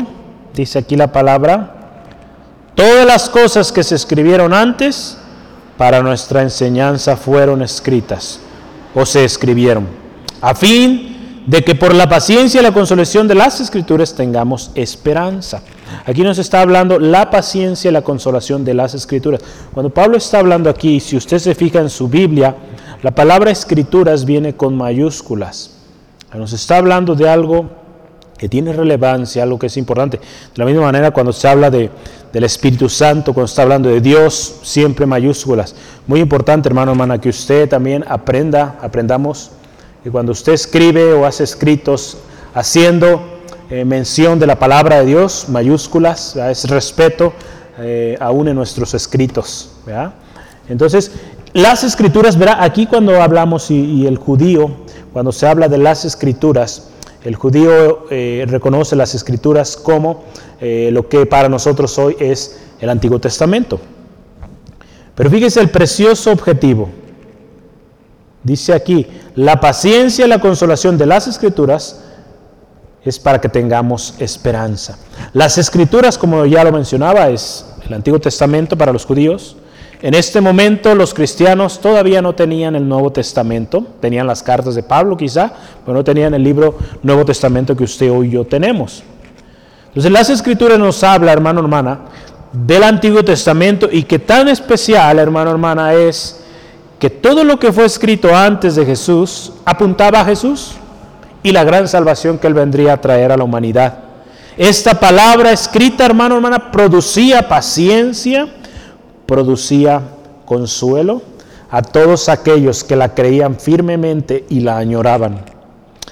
[0.54, 1.90] dice aquí la palabra,
[2.76, 5.18] todas las cosas que se escribieron antes
[5.76, 8.38] para nuestra enseñanza fueron escritas
[8.94, 9.88] o se escribieron,
[10.40, 15.62] a fin de que por la paciencia y la consolación de las escrituras tengamos esperanza.
[16.06, 19.40] Aquí nos está hablando la paciencia y la consolación de las escrituras.
[19.72, 22.56] Cuando Pablo está hablando aquí, si usted se fija en su Biblia,
[23.02, 25.76] la palabra escrituras viene con mayúsculas.
[26.34, 27.68] Nos está hablando de algo
[28.38, 30.18] que tiene relevancia, algo que es importante.
[30.18, 30.24] De
[30.56, 31.90] la misma manera cuando se habla de,
[32.32, 35.74] del Espíritu Santo, cuando está hablando de Dios, siempre mayúsculas.
[36.06, 39.50] Muy importante, hermano, hermana, que usted también aprenda, aprendamos
[40.02, 42.16] que cuando usted escribe o hace escritos
[42.54, 43.29] haciendo
[43.70, 47.32] eh, mención de la palabra de Dios, mayúsculas, es respeto
[47.78, 49.70] eh, aún en nuestros escritos.
[50.68, 51.12] Entonces,
[51.52, 54.72] las escrituras, verá, aquí cuando hablamos y, el judío,
[55.12, 56.88] cuando se habla de las escrituras,
[57.22, 60.24] el judío eh, reconoce las escrituras como
[60.60, 63.80] lo que para nosotros hoy es el Antiguo Testamento.
[65.14, 66.90] Pero fíjese el precioso objetivo.
[68.42, 69.06] Dice aquí,
[69.36, 72.02] la paciencia y la consolación de las escrituras
[73.04, 74.98] es para que tengamos esperanza.
[75.32, 79.56] Las escrituras, como ya lo mencionaba, es el Antiguo Testamento para los judíos.
[80.02, 84.82] En este momento los cristianos todavía no tenían el Nuevo Testamento, tenían las cartas de
[84.82, 85.52] Pablo quizá,
[85.84, 89.02] pero no tenían el libro Nuevo Testamento que usted hoy yo tenemos.
[89.88, 92.00] Entonces las escrituras nos habla, hermano, hermana,
[92.52, 96.40] del Antiguo Testamento y que tan especial, hermano, hermana, es
[96.98, 100.76] que todo lo que fue escrito antes de Jesús apuntaba a Jesús
[101.42, 103.98] y la gran salvación que Él vendría a traer a la humanidad.
[104.56, 108.48] Esta palabra escrita, hermano, hermana, producía paciencia,
[109.26, 110.02] producía
[110.44, 111.22] consuelo
[111.70, 115.44] a todos aquellos que la creían firmemente y la añoraban.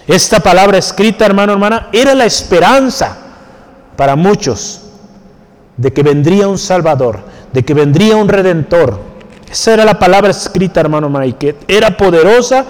[0.07, 3.19] Esta palabra escrita, hermano, hermana, era la esperanza
[3.97, 4.83] para muchos
[5.77, 7.21] de que vendría un Salvador,
[7.53, 8.99] de que vendría un Redentor.
[9.51, 12.65] Esa era la palabra escrita, hermano, hermana, y que era poderosa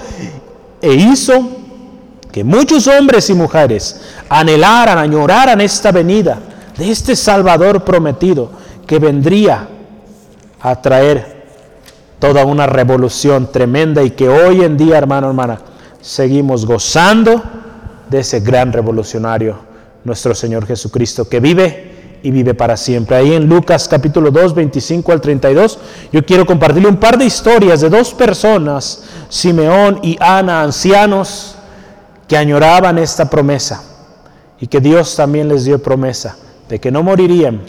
[0.80, 1.57] e hizo
[2.44, 6.38] muchos hombres y mujeres anhelaran, añoraran esta venida
[6.76, 8.50] de este Salvador prometido
[8.86, 9.68] que vendría
[10.60, 11.38] a traer
[12.18, 15.60] toda una revolución tremenda y que hoy en día, hermano, hermana,
[16.00, 17.42] seguimos gozando
[18.08, 19.58] de ese gran revolucionario,
[20.04, 23.16] nuestro Señor Jesucristo, que vive y vive para siempre.
[23.16, 25.78] Ahí en Lucas capítulo 2, 25 al 32,
[26.12, 31.57] yo quiero compartirle un par de historias de dos personas, Simeón y Ana, ancianos,
[32.28, 33.82] que añoraban esta promesa
[34.60, 36.36] y que Dios también les dio promesa
[36.68, 37.62] de que no morirían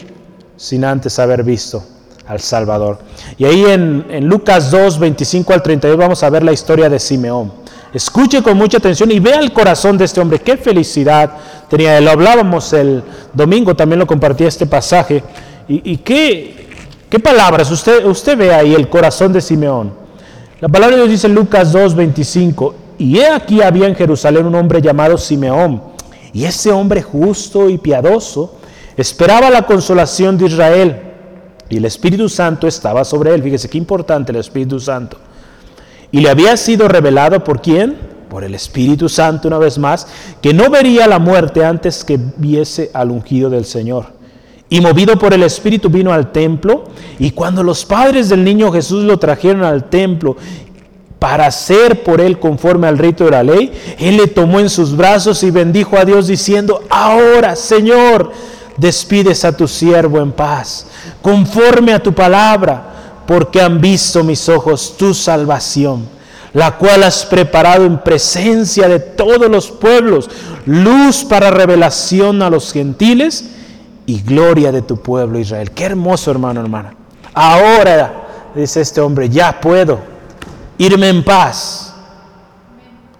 [0.56, 1.82] sin antes haber visto
[2.26, 2.98] al Salvador.
[3.38, 7.52] Y ahí en, Lucas 2, 25 al 32 vamos a ver la historia de Simeón.
[7.92, 10.38] Escuche con mucha atención y vea el corazón de este hombre.
[10.38, 11.30] Qué felicidad
[11.68, 12.00] tenía.
[12.00, 15.24] Lo hablábamos el domingo, también lo compartí este pasaje.
[15.66, 16.68] Y, qué,
[17.08, 17.70] qué, palabras.
[17.70, 19.92] Usted, usted ve ahí el corazón de Simeón.
[20.60, 22.74] La palabra de Dios dice en Lucas 2, 25.
[23.00, 25.80] Y he aquí había en Jerusalén un hombre llamado Simeón,
[26.34, 28.56] y ese hombre justo y piadoso
[28.94, 31.00] esperaba la consolación de Israel,
[31.70, 33.42] y el Espíritu Santo estaba sobre él.
[33.42, 35.16] Fíjese qué importante el Espíritu Santo.
[36.12, 37.96] Y le había sido revelado por quién?
[38.28, 40.06] Por el Espíritu Santo una vez más,
[40.42, 44.08] que no vería la muerte antes que viese al ungido del Señor.
[44.68, 46.84] Y movido por el Espíritu vino al templo,
[47.18, 50.36] y cuando los padres del niño Jesús lo trajeron al templo
[51.20, 54.96] para hacer por él conforme al rito de la ley, él le tomó en sus
[54.96, 58.32] brazos y bendijo a Dios diciendo, ahora Señor,
[58.78, 60.86] despides a tu siervo en paz,
[61.20, 66.08] conforme a tu palabra, porque han visto mis ojos tu salvación,
[66.54, 70.30] la cual has preparado en presencia de todos los pueblos,
[70.64, 73.44] luz para revelación a los gentiles
[74.06, 75.70] y gloria de tu pueblo Israel.
[75.72, 76.94] Qué hermoso hermano, hermana.
[77.34, 80.09] Ahora, dice este hombre, ya puedo
[80.80, 81.92] irme en paz.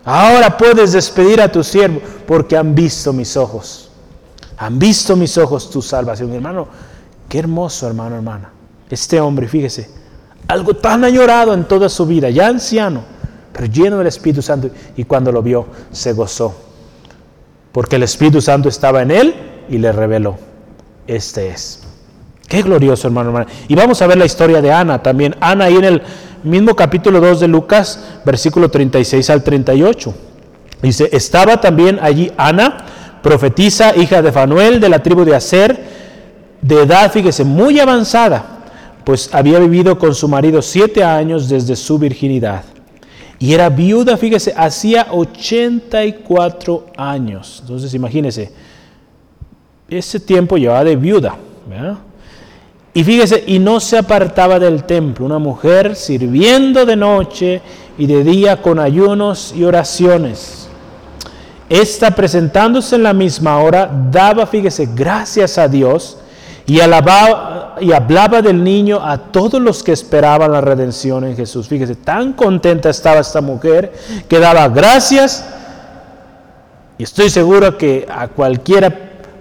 [0.05, 3.91] Ahora puedes despedir a tu siervo porque han visto mis ojos.
[4.57, 6.33] Han visto mis ojos tu salvación.
[6.33, 6.67] Hermano,
[7.29, 8.51] qué hermoso, hermano, hermana.
[8.89, 9.91] Este hombre, fíjese,
[10.49, 13.03] algo tan añorado en toda su vida, ya anciano,
[13.53, 14.71] pero lleno del Espíritu Santo.
[14.97, 16.55] Y cuando lo vio, se gozó.
[17.73, 19.35] Porque el Espíritu Santo estaba en él
[19.69, 20.39] y le reveló.
[21.07, 21.83] Este es.
[22.49, 23.47] Qué glorioso, hermano, hermana.
[23.69, 25.37] Y vamos a ver la historia de Ana también.
[25.41, 26.03] Ana ahí en el
[26.45, 30.15] mismo capítulo 2 de Lucas, versículo 36 al 38.
[30.83, 32.85] Dice, estaba también allí Ana,
[33.23, 35.79] profetisa, hija de Fanuel, de la tribu de Aser,
[36.63, 38.45] de edad, fíjese, muy avanzada,
[39.05, 42.65] pues había vivido con su marido siete años desde su virginidad.
[43.39, 47.59] Y era viuda, fíjese, hacía 84 años.
[47.63, 48.53] Entonces imagínese,
[49.89, 51.37] ese tiempo llevaba de viuda.
[52.93, 57.63] Y fíjese, y no se apartaba del templo, una mujer sirviendo de noche
[57.97, 60.69] y de día con ayunos y oraciones.
[61.69, 66.19] Esta presentándose en la misma hora, daba, fíjese, gracias a Dios
[66.67, 71.69] y, alababa, y hablaba del niño a todos los que esperaban la redención en Jesús.
[71.69, 73.93] Fíjese, tan contenta estaba esta mujer
[74.29, 75.47] que daba gracias.
[76.99, 78.93] Y estoy seguro que a cualquiera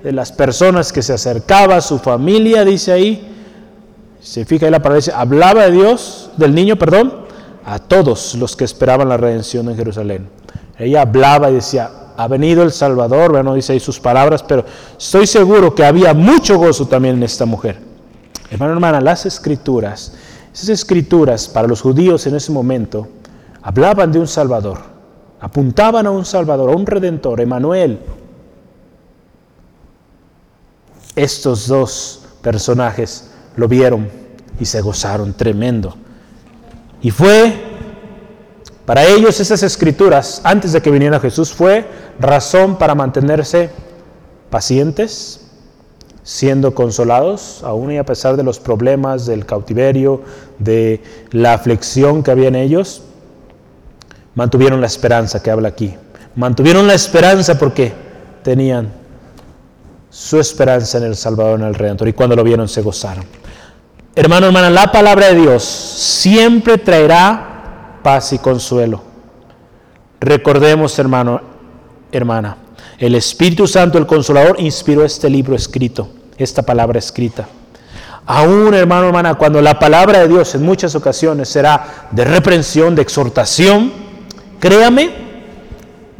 [0.03, 3.29] de las personas que se acercaba a su familia, dice ahí,
[4.21, 7.13] se fija ahí la palabra, dice, hablaba de Dios, del niño, perdón,
[7.65, 10.29] a todos los que esperaban la redención en Jerusalén.
[10.77, 14.65] Ella hablaba y decía, ha venido el Salvador, bueno, dice ahí sus palabras, pero
[14.97, 17.79] estoy seguro que había mucho gozo también en esta mujer.
[18.51, 20.13] Hermano, hermana, las escrituras,
[20.53, 23.07] esas escrituras para los judíos en ese momento,
[23.61, 24.79] hablaban de un Salvador,
[25.39, 27.99] apuntaban a un Salvador, a un Redentor, Emanuel.
[31.15, 33.28] Estos dos personajes
[33.59, 34.09] lo vieron
[34.59, 35.95] y se gozaron tremendo.
[37.01, 37.53] Y fue
[38.85, 41.85] para ellos esas escrituras, antes de que viniera Jesús, fue
[42.19, 43.69] razón para mantenerse
[44.49, 45.41] pacientes,
[46.23, 50.23] siendo consolados, aún y a pesar de los problemas del cautiverio,
[50.57, 53.03] de la aflicción que había en ellos,
[54.33, 55.95] mantuvieron la esperanza que habla aquí.
[56.35, 57.93] Mantuvieron la esperanza porque
[58.41, 58.91] tenían
[60.09, 63.25] su esperanza en el Salvador, en el Redentor, y cuando lo vieron se gozaron.
[64.19, 69.01] Hermano, hermana, la palabra de Dios siempre traerá paz y consuelo.
[70.19, 71.39] Recordemos, hermano,
[72.11, 72.57] hermana,
[72.97, 77.47] el Espíritu Santo, el Consolador, inspiró este libro escrito, esta palabra escrita.
[78.25, 83.03] Aún, hermano, hermana, cuando la palabra de Dios en muchas ocasiones será de reprensión, de
[83.03, 83.89] exhortación,
[84.59, 85.11] créame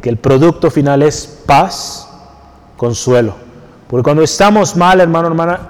[0.00, 2.08] que el producto final es paz,
[2.78, 3.34] consuelo.
[3.88, 5.60] Porque cuando estamos mal, hermano, hermana,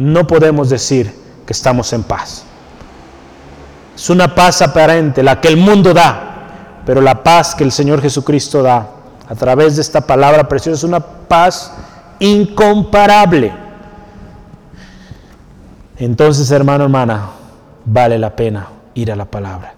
[0.00, 2.44] no podemos decir que estamos en paz.
[3.94, 8.02] Es una paz aparente, la que el mundo da, pero la paz que el Señor
[8.02, 8.90] Jesucristo da
[9.28, 11.72] a través de esta palabra preciosa es una paz
[12.18, 13.52] incomparable.
[15.98, 17.30] Entonces, hermano, hermana,
[17.84, 19.74] vale la pena ir a la palabra.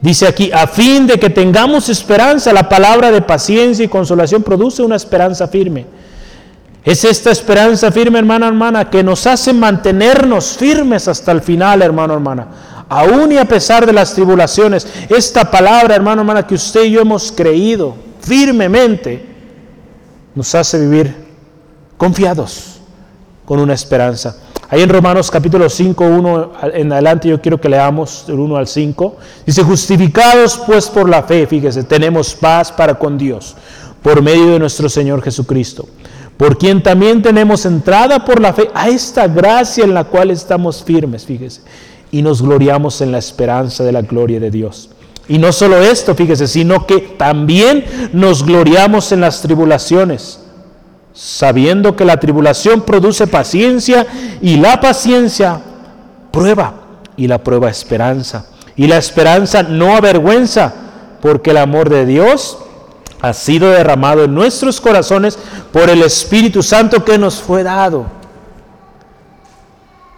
[0.00, 4.82] Dice aquí, a fin de que tengamos esperanza, la palabra de paciencia y consolación produce
[4.82, 5.86] una esperanza firme.
[6.84, 12.14] Es esta esperanza firme, hermana, hermana, que nos hace mantenernos firmes hasta el final, hermano,
[12.14, 12.46] hermana
[12.90, 17.00] aún y a pesar de las tribulaciones, esta palabra, hermano, hermana, que usted y yo
[17.00, 19.24] hemos creído firmemente,
[20.34, 21.14] nos hace vivir
[21.96, 22.80] confiados
[23.44, 24.36] con una esperanza.
[24.68, 28.66] Ahí en Romanos capítulo 5, 1 en adelante yo quiero que leamos del 1 al
[28.66, 29.16] 5.
[29.46, 33.56] Dice, justificados pues por la fe, fíjese, tenemos paz para con Dios
[34.02, 35.86] por medio de nuestro Señor Jesucristo,
[36.40, 40.82] por quien también tenemos entrada por la fe a esta gracia en la cual estamos
[40.82, 41.60] firmes, fíjese
[42.12, 44.90] y nos gloriamos en la esperanza de la gloria de Dios.
[45.28, 50.40] Y no solo esto, fíjese, sino que también nos gloriamos en las tribulaciones,
[51.12, 54.06] sabiendo que la tribulación produce paciencia
[54.42, 55.60] y la paciencia
[56.32, 56.74] prueba
[57.16, 58.46] y la prueba esperanza.
[58.74, 60.72] Y la esperanza no avergüenza,
[61.20, 62.58] porque el amor de Dios
[63.20, 65.38] ha sido derramado en nuestros corazones
[65.72, 68.06] por el Espíritu Santo que nos fue dado.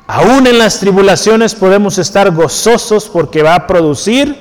[0.07, 4.37] Aún en las tribulaciones podemos estar gozosos porque va a producir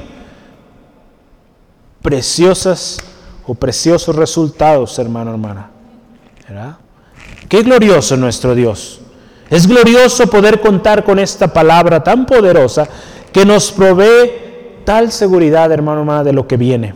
[2.02, 2.98] preciosas
[3.46, 5.70] o preciosos resultados, hermano, hermana.
[6.48, 6.78] ¿Verdad?
[7.48, 9.02] Qué glorioso nuestro Dios.
[9.50, 12.88] Es glorioso poder contar con esta palabra tan poderosa
[13.32, 16.96] que nos provee tal seguridad, hermano, hermana, de lo que viene.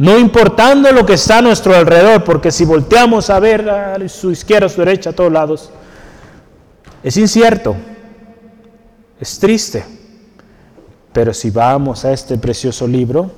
[0.00, 4.30] No importando lo que está a nuestro alrededor, porque si volteamos a ver a su
[4.30, 5.70] izquierda, a su derecha, a todos lados,
[7.02, 7.76] es incierto.
[9.20, 9.84] Es triste,
[11.12, 13.30] pero si vamos a este precioso libro,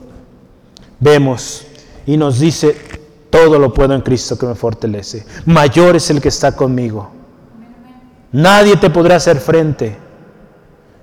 [1.01, 1.67] vemos
[2.07, 2.77] y nos dice,
[3.29, 5.27] todo lo puedo en Cristo que me fortalece.
[5.45, 7.11] Mayor es el que está conmigo.
[8.31, 9.97] Nadie te podrá hacer frente.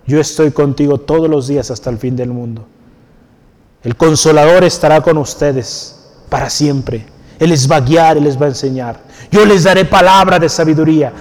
[0.07, 2.65] Yo estoy contigo todos los días hasta el fin del mundo.
[3.83, 5.95] El consolador estará con ustedes
[6.27, 7.05] para siempre.
[7.39, 8.99] Él les va a guiar, Él les va a enseñar.
[9.31, 11.13] Yo les daré palabra de sabiduría.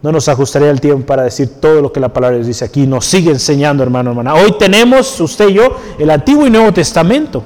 [0.00, 2.86] No nos ajustaría el tiempo para decir todo lo que la palabra Dios dice aquí.
[2.86, 4.34] Nos sigue enseñando, hermano, hermana.
[4.34, 7.42] Hoy tenemos, usted y yo, el Antiguo y Nuevo Testamento.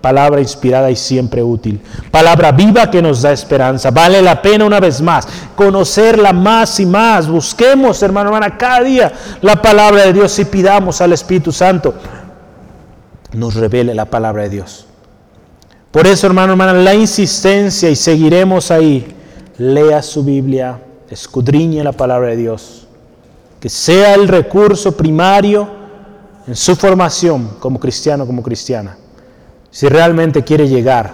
[0.00, 1.80] palabra inspirada y siempre útil.
[2.10, 3.90] Palabra viva que nos da esperanza.
[3.90, 7.28] Vale la pena una vez más conocerla más y más.
[7.28, 11.94] Busquemos, hermano, hermana, cada día la palabra de Dios y pidamos al Espíritu Santo
[13.32, 14.86] nos revele la palabra de Dios.
[15.90, 19.16] Por eso, hermano, hermana, la insistencia y seguiremos ahí.
[19.58, 22.86] Lea su Biblia, escudriñe la palabra de Dios.
[23.60, 25.68] Que sea el recurso primario
[26.46, 28.96] en su formación como cristiano, como cristiana
[29.70, 31.12] si realmente quiere llegar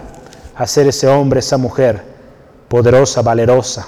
[0.55, 2.03] a ser ese hombre, esa mujer
[2.67, 3.87] poderosa, valerosa,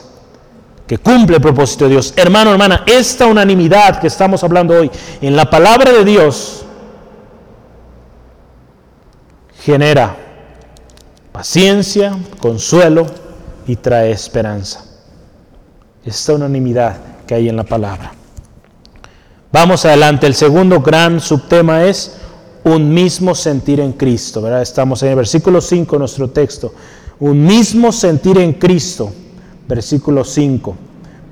[0.85, 2.13] que cumple el propósito de Dios.
[2.15, 6.65] Hermano, hermana, esta unanimidad que estamos hablando hoy en la palabra de Dios
[9.61, 10.15] genera
[11.31, 13.05] paciencia, consuelo
[13.67, 14.85] y trae esperanza.
[16.05, 16.97] Esta unanimidad
[17.27, 18.13] que hay en la palabra.
[19.51, 22.17] Vamos adelante, el segundo gran subtema es
[22.63, 24.41] un mismo sentir en Cristo.
[24.41, 24.61] ¿verdad?
[24.61, 26.73] Estamos en el versículo 5 de nuestro texto.
[27.19, 29.11] Un mismo sentir en Cristo.
[29.67, 30.75] Versículo 5.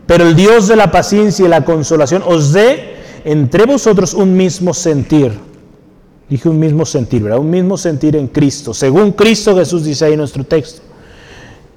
[0.05, 4.73] Pero el Dios de la paciencia y la consolación os dé entre vosotros un mismo
[4.73, 5.46] sentir.
[6.30, 7.39] Dije un mismo sentir, ¿verdad?
[7.39, 8.73] Un mismo sentir en Cristo.
[8.73, 10.82] Según Cristo Jesús dice ahí en nuestro texto.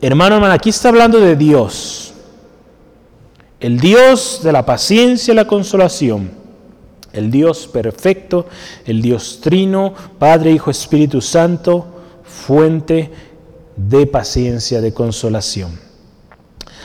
[0.01, 2.14] Hermano, hermano, aquí está hablando de Dios.
[3.61, 6.40] El Dios de la paciencia y la consolación
[7.12, 8.46] el Dios perfecto,
[8.84, 11.86] el Dios trino, Padre, Hijo, Espíritu Santo,
[12.24, 13.11] fuente
[13.76, 15.78] de paciencia, de consolación.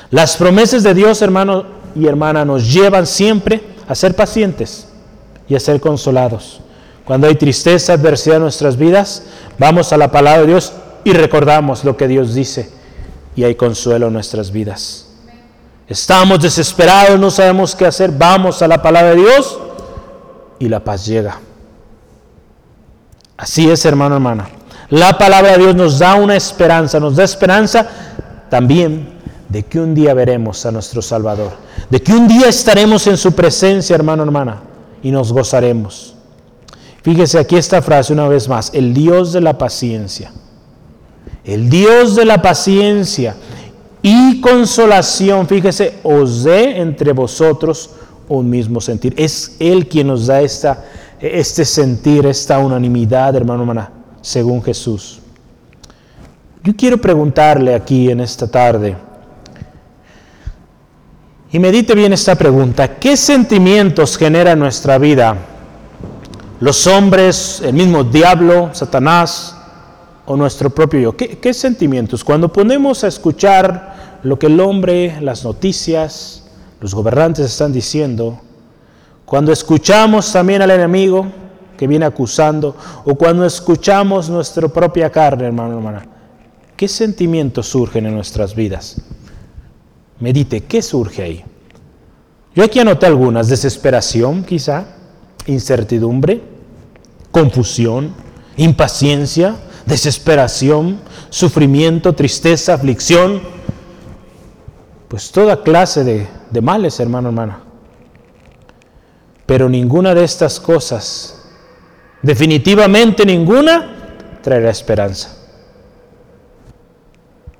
[0.09, 4.88] Las promesas de Dios, hermano y hermana, nos llevan siempre a ser pacientes
[5.47, 6.61] y a ser consolados.
[7.06, 9.24] Cuando hay tristeza, adversidad en nuestras vidas,
[9.60, 12.72] vamos a la palabra de Dios y recordamos lo que Dios dice
[13.36, 15.08] y hay consuelo en nuestras vidas.
[15.88, 19.60] Estamos desesperados, no sabemos qué hacer, vamos a la palabra de Dios
[20.58, 21.39] y la paz llega.
[23.38, 24.49] Así es, hermano, hermana.
[24.89, 27.88] La palabra de Dios nos da una esperanza, nos da esperanza
[28.49, 29.16] también
[29.49, 31.51] de que un día veremos a nuestro Salvador,
[31.89, 34.62] de que un día estaremos en su presencia, hermano, hermana,
[35.03, 36.14] y nos gozaremos.
[37.06, 40.32] Fíjese aquí esta frase una vez más, el Dios de la paciencia.
[41.43, 43.36] El Dios de la paciencia
[44.01, 47.91] y consolación, fíjese, os dé entre vosotros
[48.28, 49.14] un mismo sentir.
[49.18, 50.84] Es Él quien nos da esta,
[51.20, 53.91] este sentir, esta unanimidad, hermano, hermana,
[54.22, 55.20] según Jesús.
[56.64, 58.97] Yo quiero preguntarle aquí en esta tarde,
[61.51, 65.51] y medite bien esta pregunta, ¿qué sentimientos genera en nuestra vida
[66.60, 69.58] los hombres, el mismo diablo, Satanás
[70.26, 71.18] o nuestro propio yo?
[71.18, 72.24] ¿Qué, sentimientos?
[72.24, 76.43] Cuando ponemos a escuchar lo que el hombre, las noticias,
[76.80, 78.39] los gobernantes están diciendo,
[79.26, 81.28] cuando escuchamos también al enemigo
[81.78, 86.08] que viene acusando, o cuando escuchamos nuestra propia carne, hermano, hermana,
[86.78, 89.01] ¿qué sentimientos surgen en nuestras vidas?
[90.20, 91.43] Medite, ¿qué surge ahí?
[92.56, 94.86] Yo aquí anoté algunas, desesperación quizá,
[95.45, 96.41] incertidumbre,
[97.31, 98.13] confusión,
[98.57, 103.41] impaciencia, desesperación, sufrimiento, tristeza, aflicción,
[105.07, 107.59] pues toda clase de, de males, hermano, hermana.
[109.45, 111.43] Pero ninguna de estas cosas,
[112.21, 115.37] definitivamente ninguna, traerá esperanza.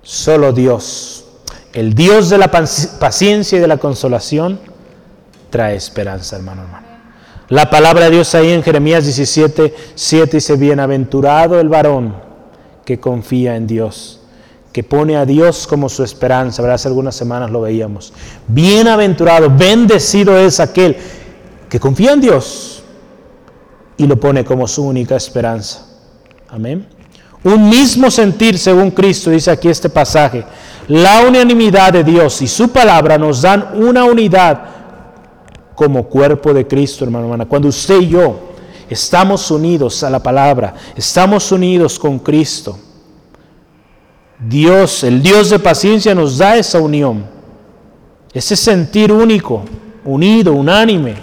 [0.02, 1.26] Solo Dios,
[1.74, 4.60] el Dios de la paciencia y de la consolación,
[5.50, 6.95] trae esperanza, hermano, hermano.
[7.50, 12.16] La palabra de Dios ahí en Jeremías 17, 7 dice, bienaventurado el varón
[12.84, 14.22] que confía en Dios
[14.76, 16.62] que pone a Dios como su esperanza.
[16.62, 16.76] ¿verdad?
[16.76, 18.12] Hace algunas semanas lo veíamos.
[18.46, 20.98] Bienaventurado, bendecido es aquel
[21.70, 22.84] que confía en Dios
[23.96, 25.86] y lo pone como su única esperanza.
[26.50, 26.86] Amén.
[27.46, 30.44] Un mismo sentir según Cristo, dice aquí este pasaje.
[30.90, 34.85] La unanimidad de Dios y su palabra nos dan una unidad
[35.76, 37.46] como cuerpo de Cristo, hermano, hermana.
[37.46, 38.40] Cuando usted y yo
[38.90, 42.80] estamos unidos a la palabra, estamos unidos con Cristo,
[44.40, 47.26] Dios, el Dios de paciencia, nos da esa unión,
[48.34, 49.64] ese sentir único,
[50.04, 51.16] unido, unánime,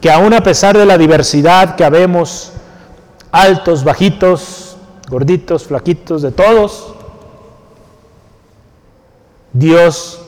[0.00, 2.52] que aún a pesar de la diversidad que habemos,
[3.32, 4.76] altos, bajitos,
[5.08, 6.94] gorditos, flaquitos, de todos,
[9.52, 10.20] Dios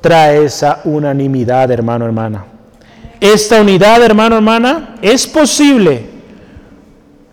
[0.00, 2.53] trae esa unanimidad, hermano, hermana.
[3.24, 6.10] Esta unidad, hermano, hermana, es posible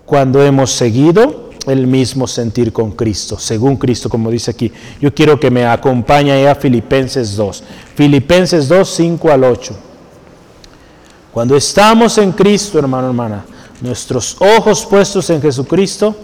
[0.06, 4.72] cuando hemos seguido el mismo sentir con Cristo, según Cristo, como dice aquí.
[5.02, 7.64] Yo quiero que me acompañe a Filipenses 2.
[7.94, 9.76] Filipenses 2, 5 al 8.
[11.34, 13.44] Cuando estamos en Cristo, hermano, hermana,
[13.82, 16.16] nuestros ojos puestos en Jesucristo,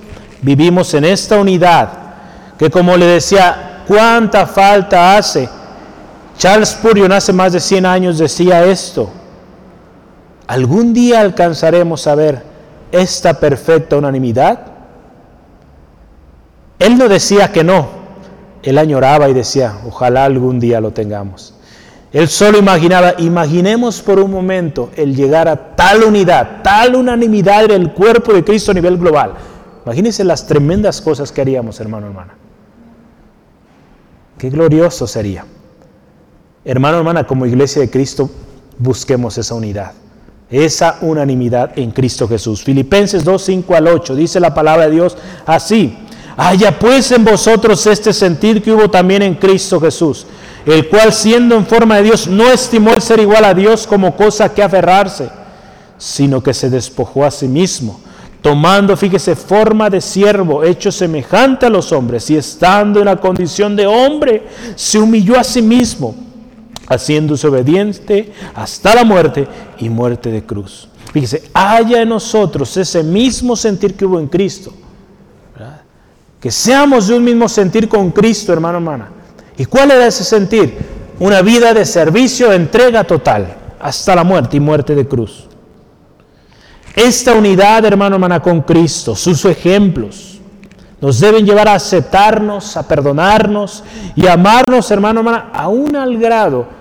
[0.42, 1.90] vivimos en esta unidad,
[2.58, 5.50] que como le decía, cuánta falta hace.
[6.38, 9.12] Charles Spurgeon hace más de 100 años decía esto.
[10.48, 12.44] ¿Algún día alcanzaremos a ver
[12.92, 14.60] esta perfecta unanimidad?
[16.80, 17.88] Él no decía que no,
[18.64, 21.54] él añoraba y decía, ojalá algún día lo tengamos.
[22.14, 27.92] Él solo imaginaba, imaginemos por un momento el llegar a tal unidad, tal unanimidad del
[27.92, 29.34] cuerpo de Cristo a nivel global.
[29.86, 32.36] Imagínense las tremendas cosas que haríamos, hermano, hermana.
[34.38, 35.46] Qué glorioso sería.
[36.64, 38.30] Hermano, hermana, como iglesia de Cristo,
[38.78, 39.94] busquemos esa unidad,
[40.50, 42.64] esa unanimidad en Cristo Jesús.
[42.64, 45.98] Filipenses 2, 5 al 8, dice la palabra de Dios así.
[46.38, 50.28] Haya pues en vosotros este sentir que hubo también en Cristo Jesús
[50.68, 54.16] el cual siendo en forma de Dios no estimó el ser igual a Dios como
[54.16, 55.30] cosa que aferrarse,
[55.98, 58.02] sino que se despojó a sí mismo,
[58.42, 63.78] tomando, fíjese, forma de siervo, hecho semejante a los hombres, y estando en la condición
[63.78, 64.46] de hombre,
[64.76, 66.14] se humilló a sí mismo,
[66.88, 69.48] haciéndose obediente hasta la muerte
[69.80, 70.88] y muerte de cruz.
[71.14, 74.74] Fíjese, haya en nosotros ese mismo sentir que hubo en Cristo.
[76.40, 79.10] Que seamos de un mismo sentir con Cristo, hermano, hermana.
[79.58, 80.78] ¿Y cuál era ese sentir?
[81.20, 85.48] Una vida de servicio, entrega total, hasta la muerte y muerte de cruz.
[86.96, 90.40] Esta unidad, hermano, hermana, con Cristo, sus ejemplos,
[91.02, 93.84] nos deben llevar a aceptarnos, a perdonarnos
[94.16, 96.77] y amarnos, hermano, hermana, aún al grado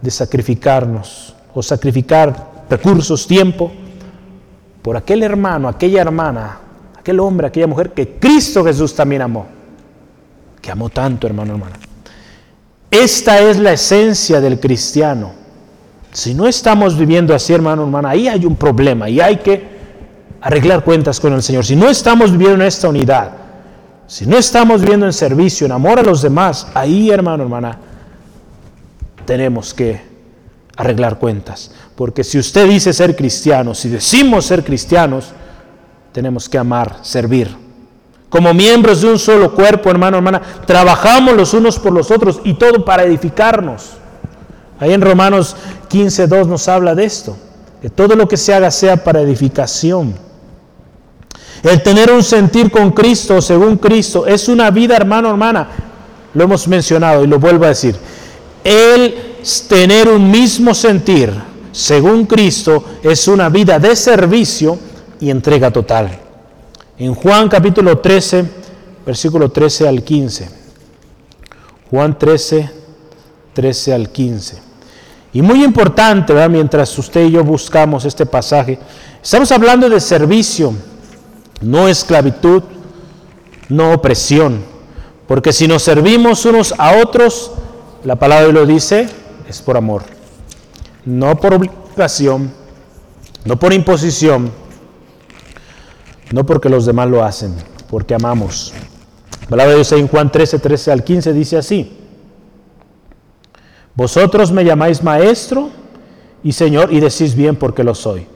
[0.00, 3.72] de sacrificarnos o sacrificar recursos, tiempo,
[4.82, 6.58] por aquel hermano, aquella hermana,
[6.98, 9.46] aquel hombre, aquella mujer que Cristo Jesús también amó,
[10.60, 11.76] que amó tanto, hermano, hermana.
[12.90, 15.32] Esta es la esencia del cristiano.
[16.12, 19.76] Si no estamos viviendo así, hermano, hermana, ahí hay un problema y hay que
[20.40, 21.64] arreglar cuentas con el Señor.
[21.64, 23.32] Si no estamos viviendo en esta unidad,
[24.06, 27.78] si no estamos viviendo en servicio, en amor a los demás, ahí, hermano, hermana,
[29.26, 30.00] tenemos que
[30.76, 31.72] arreglar cuentas.
[31.94, 35.32] Porque si usted dice ser cristiano, si decimos ser cristianos,
[36.12, 37.66] tenemos que amar, servir
[38.28, 42.54] como miembros de un solo cuerpo, hermano, hermana, trabajamos los unos por los otros y
[42.54, 43.92] todo para edificarnos.
[44.78, 45.56] Ahí en Romanos
[45.88, 47.36] 15, 2 nos habla de esto,
[47.80, 50.14] que todo lo que se haga sea para edificación.
[51.62, 55.68] El tener un sentir con Cristo, según Cristo, es una vida, hermano, hermana.
[56.34, 57.96] Lo hemos mencionado y lo vuelvo a decir.
[58.66, 59.14] El
[59.68, 61.32] tener un mismo sentir,
[61.70, 64.76] según Cristo, es una vida de servicio
[65.20, 66.18] y entrega total.
[66.98, 68.44] En Juan capítulo 13,
[69.06, 70.50] versículo 13 al 15.
[71.92, 72.68] Juan 13,
[73.52, 74.58] 13 al 15.
[75.32, 78.80] Y muy importante, mientras usted y yo buscamos este pasaje,
[79.22, 80.74] estamos hablando de servicio,
[81.60, 82.64] no esclavitud,
[83.68, 84.64] no opresión.
[85.28, 87.52] Porque si nos servimos unos a otros,
[88.04, 89.08] la palabra lo dice,
[89.48, 90.02] es por amor.
[91.04, 92.52] No por obligación,
[93.44, 94.50] no por imposición,
[96.32, 97.54] no porque los demás lo hacen,
[97.88, 98.72] porque amamos.
[99.42, 101.96] La palabra de Dios en Juan 13, 13 al 15 dice así.
[103.94, 105.70] Vosotros me llamáis maestro
[106.42, 108.26] y Señor y decís bien porque lo soy.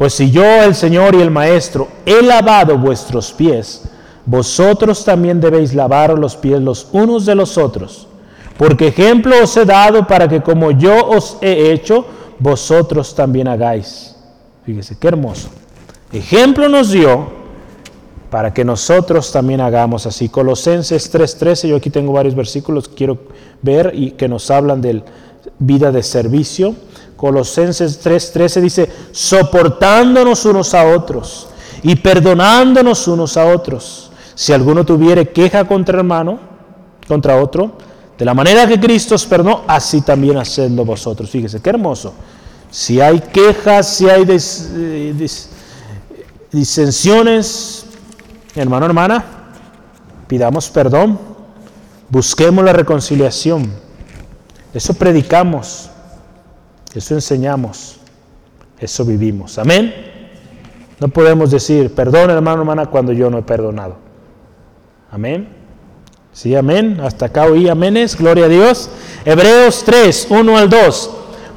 [0.00, 3.82] Pues si yo, el Señor y el Maestro, he lavado vuestros pies,
[4.24, 8.08] vosotros también debéis lavar los pies los unos de los otros.
[8.60, 12.04] Porque ejemplo os he dado para que como yo os he hecho,
[12.38, 14.14] vosotros también hagáis.
[14.66, 15.48] Fíjese, qué hermoso.
[16.12, 17.28] Ejemplo nos dio
[18.28, 20.28] para que nosotros también hagamos así.
[20.28, 23.18] Colosenses 3:13, yo aquí tengo varios versículos que quiero
[23.62, 25.04] ver y que nos hablan de
[25.58, 26.74] vida de servicio.
[27.16, 31.48] Colosenses 3:13 dice, soportándonos unos a otros
[31.82, 34.10] y perdonándonos unos a otros.
[34.34, 36.38] Si alguno tuviere queja contra hermano,
[37.08, 37.88] contra otro,
[38.20, 41.30] de la manera que Cristo os perdonó, así también hacedlo vosotros.
[41.30, 42.12] Fíjese, qué hermoso.
[42.70, 45.28] Si hay quejas, si hay eh,
[46.52, 47.86] disensiones,
[48.54, 49.24] Hermano, hermana,
[50.26, 51.18] pidamos perdón,
[52.08, 53.72] busquemos la reconciliación.
[54.74, 55.88] Eso predicamos,
[56.92, 58.00] eso enseñamos,
[58.78, 59.56] eso vivimos.
[59.58, 59.94] Amén.
[60.98, 63.96] No podemos decir, perdón hermano, hermana, cuando yo no he perdonado.
[65.10, 65.59] Amén.
[66.32, 67.00] Sí, amén.
[67.02, 68.16] Hasta acá oí aménes.
[68.16, 68.88] Gloria a Dios.
[69.24, 71.10] Hebreos 3, 1 al 2.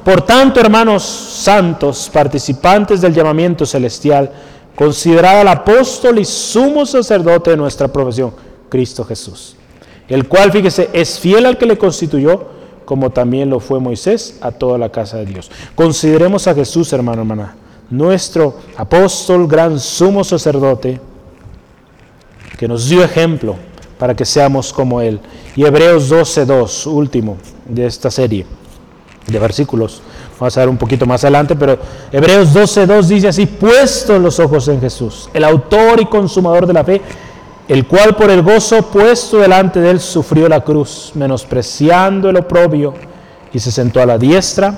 [0.04, 4.30] Por tanto, hermanos santos, participantes del llamamiento celestial,
[4.76, 8.34] considerado el apóstol y sumo sacerdote de nuestra profesión,
[8.68, 9.56] Cristo Jesús,
[10.06, 12.48] el cual, fíjese, es fiel al que le constituyó,
[12.84, 15.50] como también lo fue Moisés a toda la casa de Dios.
[15.74, 17.56] Consideremos a Jesús, hermano, hermana,
[17.88, 21.00] nuestro apóstol, gran sumo sacerdote,
[22.58, 23.56] que nos dio ejemplo
[23.98, 25.20] para que seamos como Él.
[25.56, 27.36] Y Hebreos 12.2, último
[27.66, 28.46] de esta serie
[29.26, 30.02] de versículos.
[30.38, 31.78] Vamos a ver un poquito más adelante, pero
[32.10, 36.84] Hebreos 12.2 dice así, puesto los ojos en Jesús, el autor y consumador de la
[36.84, 37.00] fe,
[37.68, 42.94] el cual por el gozo puesto delante de él sufrió la cruz, menospreciando el oprobio,
[43.52, 44.74] y se sentó a la diestra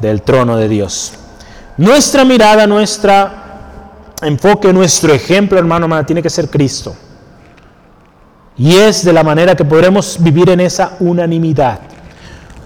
[0.00, 1.14] del trono de Dios.
[1.78, 3.42] Nuestra mirada, nuestra
[4.20, 6.94] enfoque, nuestro ejemplo, hermano, hermana, tiene que ser Cristo.
[8.62, 11.80] Y es de la manera que podremos vivir en esa unanimidad.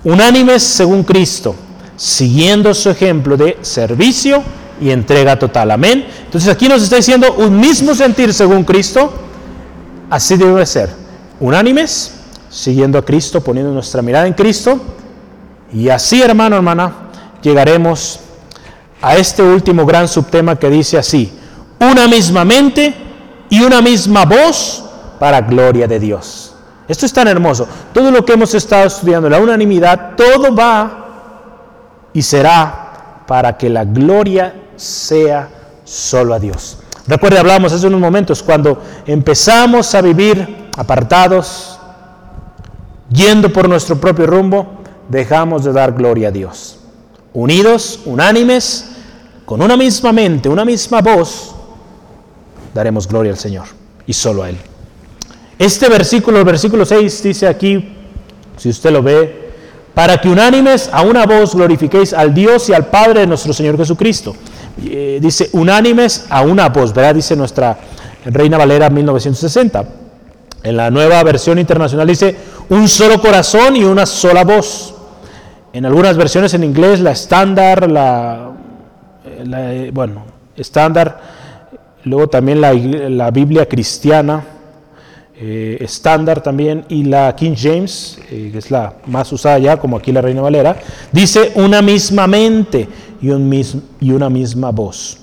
[0.05, 1.57] Unánimes según Cristo,
[1.97, 4.43] siguiendo su ejemplo de servicio
[4.79, 5.71] y entrega total.
[5.71, 6.07] Amén.
[6.27, 9.11] Entonces aquí nos está diciendo un mismo sentir según Cristo.
[10.11, 10.91] Así debe ser.
[11.41, 12.13] Unánimes,
[12.51, 14.79] siguiendo a Cristo, poniendo nuestra mirada en Cristo.
[15.73, 16.93] Y así, hermano, hermana,
[17.41, 18.21] llegaremos
[19.01, 21.33] a este último gran subtema que dice así,
[21.81, 22.95] una misma mente
[23.49, 24.83] y una misma voz
[25.19, 26.55] para gloria de Dios.
[26.89, 27.67] Esto es tan hermoso.
[27.93, 31.07] Todo lo que hemos estado estudiando, la unanimidad, todo va
[32.13, 35.49] y será para que la gloria sea
[35.85, 36.79] solo a Dios.
[37.07, 41.79] Recuerde, hablamos hace unos momentos, cuando empezamos a vivir apartados,
[43.11, 44.67] yendo por nuestro propio rumbo,
[45.09, 46.81] dejamos de dar gloria a Dios.
[47.33, 48.87] Unidos, unánimes,
[49.45, 51.55] con una misma mente, una misma voz,
[52.75, 53.67] daremos gloria al Señor
[54.07, 54.59] y solo a Él.
[55.59, 57.93] Este versículo, el versículo 6, dice aquí,
[58.57, 59.47] si usted lo ve,
[59.95, 63.79] para que unánimes a una voz glorifiquéis al Dios y al Padre de nuestro Señor
[63.79, 64.37] Jesucristo.
[64.85, 67.15] Eh, dice unánimes a una voz, ¿verdad?
[67.15, 67.79] Dice nuestra
[68.27, 69.85] Reina Valera 1960.
[70.63, 72.37] En la nueva versión internacional dice
[72.69, 74.95] un solo corazón y una sola voz.
[75.73, 78.51] En algunas versiones en inglés, la estándar, la,
[79.25, 80.25] eh, bueno,
[80.57, 81.21] estándar,
[82.05, 84.45] luego también la, la Biblia cristiana,
[85.39, 89.99] eh, estándar también y la King James, eh, que es la más usada ya, como
[89.99, 90.79] aquí la Reina Valera,
[91.13, 92.89] dice una misma mente
[93.21, 93.53] y, un
[94.01, 95.19] y una misma voz.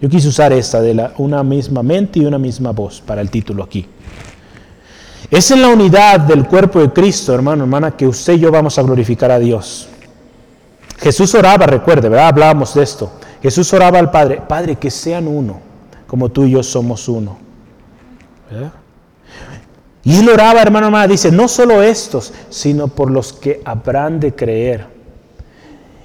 [0.00, 3.30] Yo quise usar esta de la una misma mente y una misma voz para el
[3.30, 3.86] título aquí.
[5.30, 8.78] Es en la unidad del cuerpo de Cristo, hermano, hermana, que usted y yo vamos
[8.78, 9.88] a glorificar a Dios.
[10.98, 12.28] Jesús oraba, recuerde, ¿verdad?
[12.28, 13.12] Hablábamos de esto.
[13.42, 15.60] Jesús oraba al Padre, Padre, que sean uno,
[16.06, 17.36] como tú y yo somos uno.
[18.50, 18.72] ¿Verdad?
[20.04, 24.34] Y él oraba, hermano, hermana, dice, no solo estos, sino por los que habrán de
[24.34, 24.86] creer.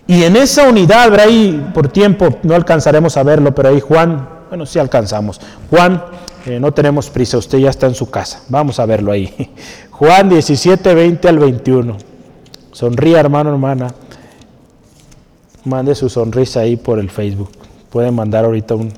[0.05, 4.65] Y en esa unidad, ahí por tiempo no alcanzaremos a verlo, pero ahí Juan, bueno,
[4.65, 5.41] sí alcanzamos.
[5.69, 6.03] Juan,
[6.45, 9.51] eh, no tenemos prisa, usted ya está en su casa, vamos a verlo ahí.
[9.91, 11.97] Juan 17, 20 al 21.
[12.71, 13.87] Sonríe, hermano, hermana.
[15.65, 17.49] Mande su sonrisa ahí por el Facebook.
[17.89, 18.93] Pueden mandar ahorita un...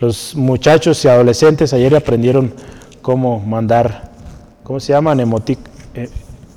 [0.00, 2.54] Los muchachos y adolescentes ayer aprendieron
[3.02, 4.09] cómo mandar
[4.70, 5.18] ¿cómo se llaman?
[5.18, 5.58] Emotic,
[5.96, 6.08] eh,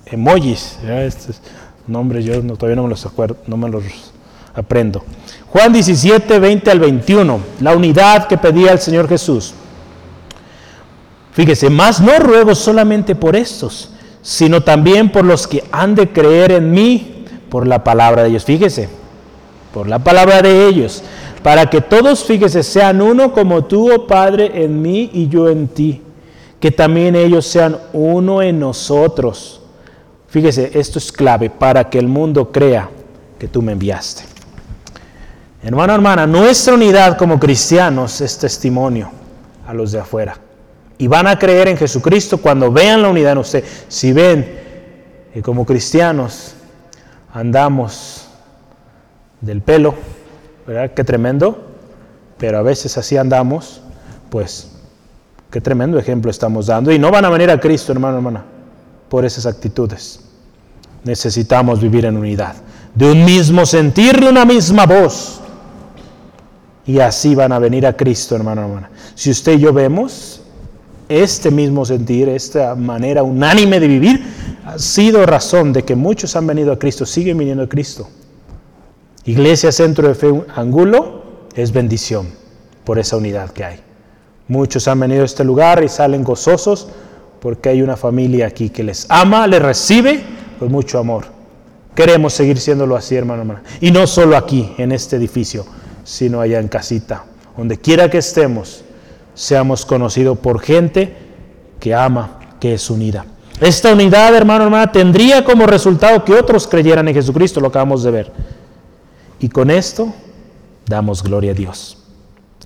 [0.06, 0.78] emojis.
[0.88, 1.42] Estos
[1.88, 3.84] nombres yo todavía no me los acuerdo, no me los
[4.54, 5.04] aprendo.
[5.50, 9.56] Juan 17, 20 al 21, la unidad que pedía el Señor Jesús.
[11.32, 13.90] Fíjese, más no ruego solamente por estos,
[14.22, 18.46] sino también por los que han de creer en mí por la palabra de ellos.
[18.46, 18.90] Fíjese,
[19.74, 21.02] por la palabra de ellos,
[21.42, 25.68] para que todos, fíjese, sean uno como tú, oh Padre, en mí y yo en
[25.68, 26.03] ti
[26.64, 29.60] que también ellos sean uno en nosotros.
[30.30, 32.90] Fíjese, esto es clave para que el mundo crea
[33.38, 34.24] que tú me enviaste.
[35.62, 39.12] Hermano, hermana, nuestra unidad como cristianos es testimonio
[39.68, 40.38] a los de afuera.
[40.98, 43.66] Y van a creer en Jesucristo cuando vean la unidad en usted.
[43.90, 44.58] Si ven
[45.34, 46.56] que como cristianos
[47.34, 48.30] andamos
[49.42, 49.96] del pelo,
[50.66, 50.94] ¿verdad?
[50.94, 51.62] Qué tremendo,
[52.38, 53.82] pero a veces así andamos,
[54.30, 54.73] pues
[55.54, 56.92] Qué tremendo ejemplo estamos dando.
[56.92, 58.44] Y no van a venir a Cristo, hermano, hermana,
[59.08, 60.20] por esas actitudes.
[61.04, 62.56] Necesitamos vivir en unidad,
[62.96, 65.42] de un mismo sentir, de una misma voz.
[66.88, 68.90] Y así van a venir a Cristo, hermano, hermana.
[69.14, 70.42] Si usted y yo vemos
[71.08, 74.26] este mismo sentir, esta manera unánime de vivir,
[74.66, 78.10] ha sido razón de que muchos han venido a Cristo, siguen viniendo a Cristo.
[79.26, 81.22] Iglesia Centro de Fe Angulo
[81.54, 82.26] es bendición
[82.84, 83.93] por esa unidad que hay.
[84.48, 86.88] Muchos han venido a este lugar y salen gozosos
[87.40, 90.22] porque hay una familia aquí que les ama, les recibe
[90.60, 91.26] con mucho amor.
[91.96, 93.64] Queremos seguir siéndolo así, hermano, hermana.
[93.80, 95.66] Y no solo aquí, en este edificio,
[96.04, 97.26] sino allá en casita.
[97.56, 98.84] Donde quiera que estemos,
[99.34, 101.16] seamos conocidos por gente
[101.80, 103.26] que ama, que es unida.
[103.60, 108.12] Esta unidad, hermano, hermana, tendría como resultado que otros creyeran en Jesucristo, lo acabamos de
[108.12, 108.32] ver.
[109.40, 110.14] Y con esto
[110.88, 112.03] damos gloria a Dios.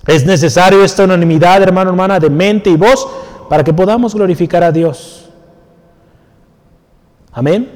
[0.07, 3.05] Es necesario esta unanimidad, hermano, hermana, de mente y voz
[3.49, 5.29] para que podamos glorificar a Dios.
[7.33, 7.69] Amén.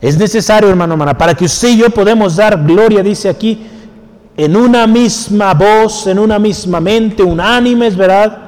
[0.00, 3.66] Es necesario, hermano, hermana, para que usted y yo podamos dar gloria, dice aquí,
[4.36, 8.38] en una misma voz, en una misma mente, unánimes, ¿verdad?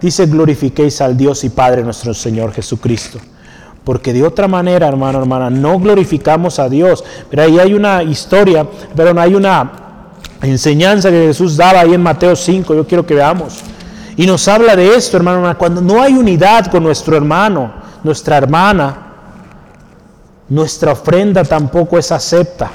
[0.00, 3.18] Dice, glorifiquéis al Dios y Padre nuestro Señor Jesucristo.
[3.84, 7.04] Porque de otra manera, hermano, hermana, no glorificamos a Dios.
[7.28, 9.89] Pero ahí hay una historia, pero hay una
[10.48, 13.58] enseñanza que Jesús daba ahí en Mateo 5, yo quiero que veamos.
[14.16, 17.72] Y nos habla de esto, hermano, cuando no hay unidad con nuestro hermano,
[18.02, 19.06] nuestra hermana,
[20.48, 22.70] nuestra ofrenda tampoco es acepta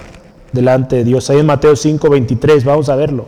[0.51, 1.30] delante de Dios.
[1.30, 3.28] Ahí en Mateo 5, 23, vamos a verlo.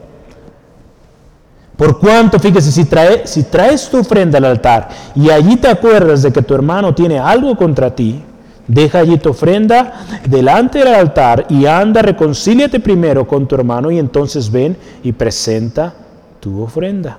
[1.75, 6.23] Por cuanto, fíjese, si, trae, si traes tu ofrenda al altar y allí te acuerdas
[6.23, 8.23] de que tu hermano tiene algo contra ti,
[8.67, 13.99] deja allí tu ofrenda delante del altar y anda, reconcíliate primero con tu hermano y
[13.99, 15.93] entonces ven y presenta
[16.39, 17.17] tu ofrenda.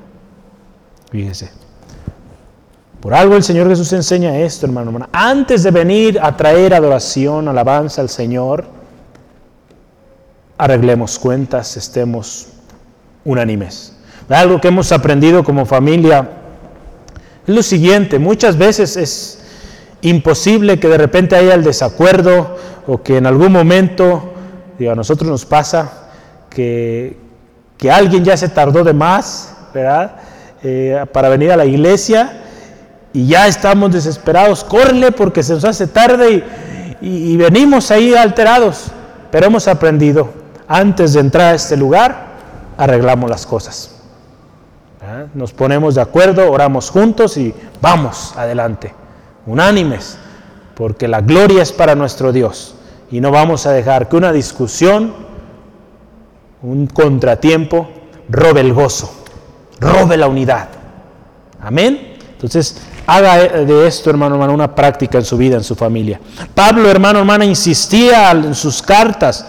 [1.11, 1.51] Fíjese.
[3.01, 5.09] Por algo el Señor Jesús enseña esto, hermano, hermano.
[5.13, 8.67] Antes de venir a traer adoración, alabanza al Señor,
[10.59, 12.49] arreglemos cuentas, estemos
[13.25, 13.95] unánimes.
[14.29, 16.29] Algo que hemos aprendido como familia
[17.47, 19.38] es lo siguiente, muchas veces es
[20.03, 24.33] imposible que de repente haya el desacuerdo o que en algún momento,
[24.79, 26.11] digo, a nosotros nos pasa
[26.51, 27.17] que,
[27.77, 30.17] que alguien ya se tardó de más, ¿verdad?
[30.63, 32.43] Eh, para venir a la iglesia
[33.13, 36.45] y ya estamos desesperados, corre porque se nos hace tarde
[37.01, 38.91] y, y venimos ahí alterados,
[39.31, 40.31] pero hemos aprendido,
[40.67, 42.29] antes de entrar a este lugar,
[42.77, 43.99] arreglamos las cosas.
[45.35, 48.93] Nos ponemos de acuerdo, oramos juntos y vamos adelante,
[49.49, 50.19] unánimes,
[50.75, 52.75] porque la gloria es para nuestro Dios
[53.11, 55.13] y no vamos a dejar que una discusión,
[56.63, 57.89] un contratiempo,
[58.29, 59.11] robe el gozo,
[59.81, 60.69] robe la unidad.
[61.61, 62.17] Amén.
[62.33, 66.21] Entonces, haga de esto, hermano, hermano, una práctica en su vida, en su familia.
[66.55, 69.45] Pablo, hermano, hermana, insistía en sus cartas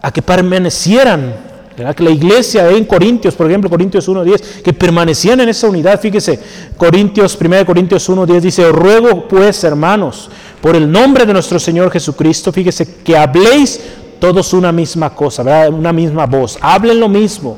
[0.00, 5.48] a que permanecieran que la iglesia en Corintios, por ejemplo, Corintios 1.10, que permanecían en
[5.48, 6.38] esa unidad, fíjese,
[6.76, 12.52] Corintios, 1 Corintios 1.10 dice, ruego pues, hermanos, por el nombre de nuestro Señor Jesucristo,
[12.52, 13.80] fíjese, que habléis
[14.20, 15.72] todos una misma cosa, ¿verdad?
[15.72, 17.56] una misma voz, hablen lo mismo,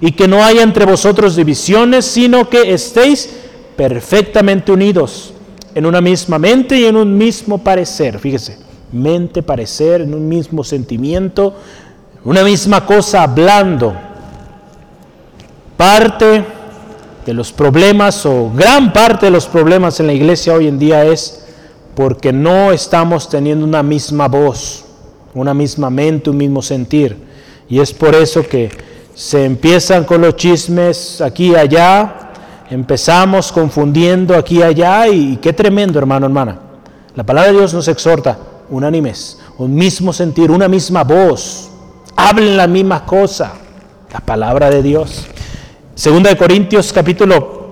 [0.00, 3.30] y que no haya entre vosotros divisiones, sino que estéis
[3.76, 5.32] perfectamente unidos
[5.74, 8.58] en una misma mente y en un mismo parecer, fíjese,
[8.92, 11.54] mente, parecer, en un mismo sentimiento,
[12.24, 13.94] una misma cosa hablando.
[15.76, 16.44] Parte
[17.26, 21.04] de los problemas o gran parte de los problemas en la iglesia hoy en día
[21.04, 21.44] es
[21.94, 24.84] porque no estamos teniendo una misma voz,
[25.34, 27.16] una misma mente, un mismo sentir.
[27.68, 28.70] Y es por eso que
[29.14, 32.30] se empiezan con los chismes aquí y allá,
[32.70, 36.58] empezamos confundiendo aquí y allá y qué tremendo hermano, hermana.
[37.14, 38.38] La palabra de Dios nos exhorta,
[38.70, 41.71] unánimes, un mismo sentir, una misma voz
[42.16, 43.52] hablen la misma cosa,
[44.12, 45.26] la palabra de Dios.
[45.94, 47.62] Segunda de Corintios capítulo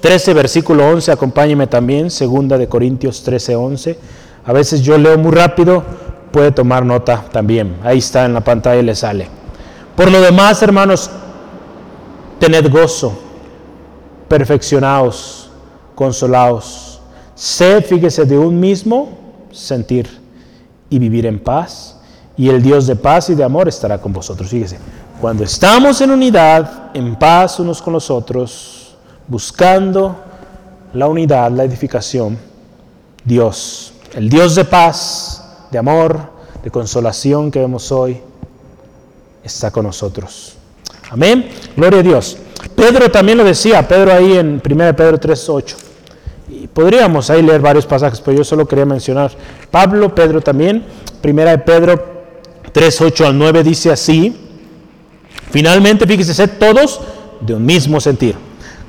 [0.00, 3.98] 13, versículo 11, acompáñeme también, segunda de Corintios 13, 11.
[4.44, 5.82] A veces yo leo muy rápido,
[6.30, 7.76] puede tomar nota también.
[7.82, 9.28] Ahí está en la pantalla, le sale.
[9.96, 11.10] Por lo demás, hermanos,
[12.38, 13.18] tened gozo,
[14.28, 15.50] perfeccionaos,
[15.94, 17.00] consolaos.
[17.34, 19.18] Sed, fíjese, de un mismo
[19.50, 20.08] sentir
[20.88, 21.95] y vivir en paz
[22.36, 24.50] y el Dios de paz y de amor estará con vosotros.
[24.50, 24.78] Fíjese,
[25.20, 30.16] cuando estamos en unidad, en paz unos con los otros, buscando
[30.92, 32.38] la unidad, la edificación,
[33.24, 36.18] Dios, el Dios de paz, de amor,
[36.62, 38.20] de consolación que vemos hoy,
[39.42, 40.56] está con nosotros.
[41.10, 41.48] Amén.
[41.76, 42.36] Gloria a Dios.
[42.74, 45.76] Pedro también lo decía, Pedro ahí en 1 Pedro 3.8.
[46.48, 49.32] Y podríamos ahí leer varios pasajes, pero yo solo quería mencionar
[49.70, 50.84] Pablo, Pedro también,
[51.22, 52.15] 1 de Pedro
[52.76, 54.36] 3, 8 al 9 dice así,
[55.50, 57.00] finalmente fíjese, sed todos
[57.40, 58.34] de un mismo sentir,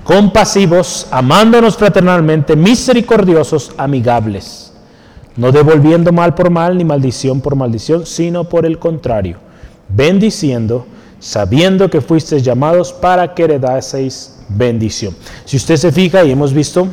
[0.03, 4.73] compasivos, amándonos fraternalmente, misericordiosos, amigables,
[5.37, 9.37] no devolviendo mal por mal ni maldición por maldición, sino por el contrario,
[9.87, 10.85] bendiciendo,
[11.21, 15.15] sabiendo que fuisteis llamados para que heredaseis bendición.
[15.45, 16.89] Si usted se fija y hemos visto,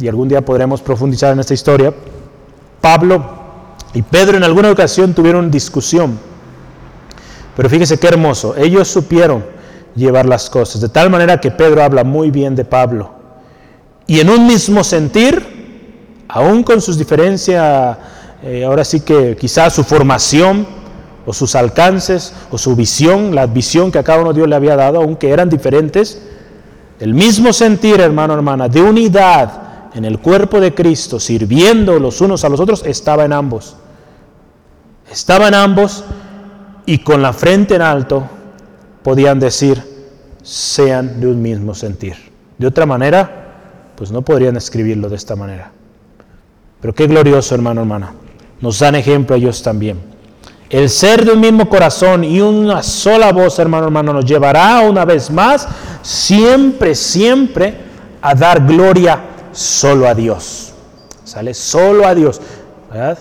[0.00, 1.94] y algún día podremos profundizar en esta historia,
[2.80, 3.43] Pablo
[3.94, 6.18] y Pedro en alguna ocasión tuvieron discusión.
[7.56, 9.44] Pero fíjese qué hermoso, ellos supieron
[9.94, 13.12] llevar las cosas, de tal manera que Pedro habla muy bien de Pablo.
[14.06, 17.96] Y en un mismo sentir, aún con sus diferencias,
[18.42, 20.66] eh, ahora sí que quizás su formación
[21.24, 24.76] o sus alcances o su visión, la visión que a cada uno Dios le había
[24.76, 26.20] dado, aunque eran diferentes,
[27.00, 32.44] El mismo sentir, hermano, hermana, de unidad en el cuerpo de Cristo, sirviendo los unos
[32.44, 33.76] a los otros, estaba en ambos.
[35.14, 36.02] Estaba en ambos
[36.86, 38.24] y con la frente en alto
[39.04, 39.80] podían decir,
[40.42, 42.16] sean de un mismo sentir.
[42.58, 45.70] De otra manera, pues no podrían escribirlo de esta manera.
[46.80, 48.12] Pero qué glorioso, hermano, hermana.
[48.60, 50.00] Nos dan ejemplo ellos también.
[50.68, 55.04] El ser de un mismo corazón y una sola voz, hermano, hermano, nos llevará una
[55.04, 55.68] vez más,
[56.02, 57.72] siempre, siempre,
[58.20, 59.20] a dar gloria
[59.52, 60.72] solo a Dios.
[61.22, 61.54] ¿Sale?
[61.54, 62.40] Solo a Dios.
[62.90, 63.18] ¿Verdad?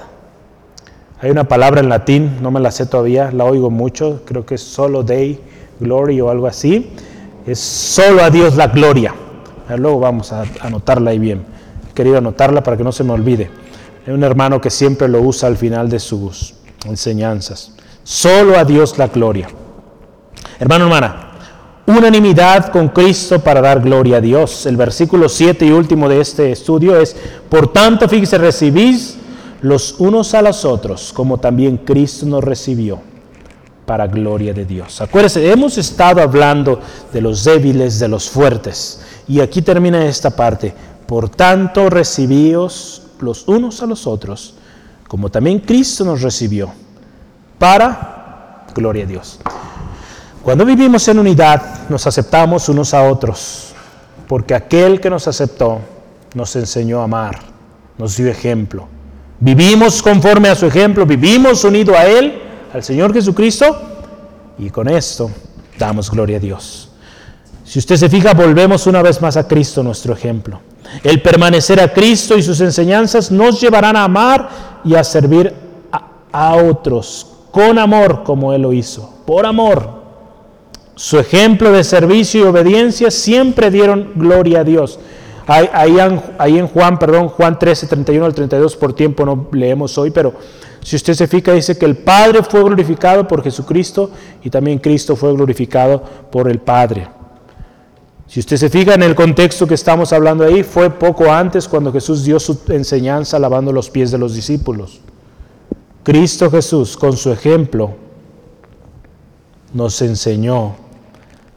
[1.23, 4.55] Hay una palabra en latín, no me la sé todavía, la oigo mucho, creo que
[4.55, 5.39] es solo Dei
[5.79, 6.89] Glory o algo así.
[7.47, 9.15] Es solo a Dios la gloria.
[9.77, 11.45] Luego vamos a anotarla ahí bien.
[11.89, 13.49] He querido anotarla para que no se me olvide.
[14.05, 17.71] Hay un hermano que siempre lo usa al final de sus enseñanzas.
[18.03, 19.47] Solo a Dios la gloria.
[20.59, 21.31] Hermano, hermana,
[21.85, 24.65] unanimidad con Cristo para dar gloria a Dios.
[24.65, 27.15] El versículo 7 y último de este estudio es,
[27.47, 29.19] por tanto, fíjese, recibís
[29.63, 32.99] los unos a los otros, como también Cristo nos recibió
[33.85, 34.99] para gloria de Dios.
[34.99, 36.81] Acuérdense, hemos estado hablando
[37.13, 40.73] de los débiles, de los fuertes, y aquí termina esta parte.
[41.07, 44.55] Por tanto, recibíos los unos a los otros,
[45.07, 46.69] como también Cristo nos recibió,
[47.57, 49.39] para gloria a Dios.
[50.43, 53.73] Cuando vivimos en unidad, nos aceptamos unos a otros,
[54.27, 55.79] porque aquel que nos aceptó
[56.35, 57.39] nos enseñó a amar,
[57.97, 58.92] nos dio ejemplo.
[59.39, 62.41] Vivimos conforme a su ejemplo, vivimos unido a Él,
[62.73, 63.81] al Señor Jesucristo,
[64.57, 65.29] y con esto
[65.77, 66.89] damos gloria a Dios.
[67.65, 70.59] Si usted se fija, volvemos una vez más a Cristo, nuestro ejemplo.
[71.03, 74.49] El permanecer a Cristo y sus enseñanzas nos llevarán a amar
[74.83, 75.53] y a servir
[76.31, 80.03] a, otros con amor como Él lo hizo, por amor.
[80.95, 84.99] Su ejemplo de servicio y obediencia siempre dieron gloria a Dios.
[85.45, 90.33] Ahí, en Juan, perdón, Juan 13, 31 al 32, por tiempo no leemos hoy, pero
[90.81, 94.11] si usted se fija, dice que el Padre fue glorificado por Jesucristo
[94.43, 97.07] y también Cristo fue glorificado por el Padre.
[98.27, 101.91] Si usted se fija en el contexto que estamos hablando ahí, fue poco antes cuando
[101.91, 105.01] Jesús dio su enseñanza lavando los pies de los discípulos.
[106.03, 107.95] Cristo Jesús, con su ejemplo,
[109.73, 110.75] nos enseñó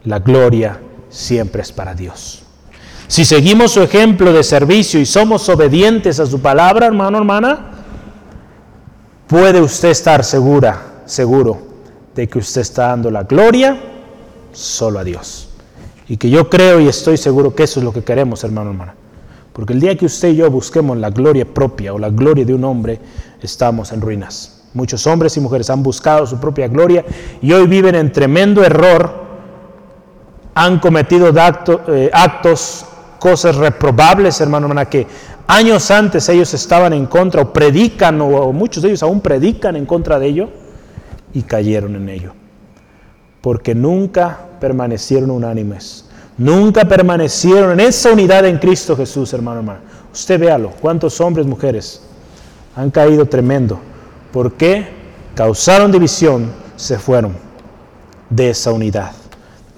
[0.05, 2.46] la gloria siempre es para Dios.
[3.09, 7.71] Si seguimos su ejemplo de servicio y somos obedientes a su palabra, hermano, hermana,
[9.29, 11.59] puede usted estar segura, seguro
[12.15, 13.79] de que usted está dando la gloria
[14.53, 15.51] solo a Dios.
[16.09, 18.95] Y que yo creo y estoy seguro que eso es lo que queremos, hermano, hermana.
[19.53, 22.55] Porque el día que usted y yo busquemos la gloria propia o la gloria de
[22.55, 22.99] un hombre,
[23.41, 24.65] estamos en ruinas.
[24.75, 27.05] Muchos hombres y mujeres han buscado su propia gloria
[27.41, 29.25] y hoy viven en tremendo error,
[30.55, 31.33] han cometido
[31.89, 32.85] eh, actos
[33.27, 35.05] cosas reprobables, hermano, hermana, que
[35.49, 39.85] años antes ellos estaban en contra o predican, o, muchos de ellos aún predican en
[39.85, 40.49] contra de ello,
[41.35, 42.35] y cayeron en ello.
[43.41, 46.05] Porque nunca permanecieron unánimes,
[46.39, 49.81] nunca permanecieron en esa unidad en Cristo Jesús, hermano, hermano.
[50.13, 52.03] Usted véalo, cuántos hombres, mujeres
[52.77, 53.81] han caído tremendo.
[54.33, 54.87] porque
[55.35, 57.35] Causaron división, se fueron
[58.31, 59.11] de esa unidad,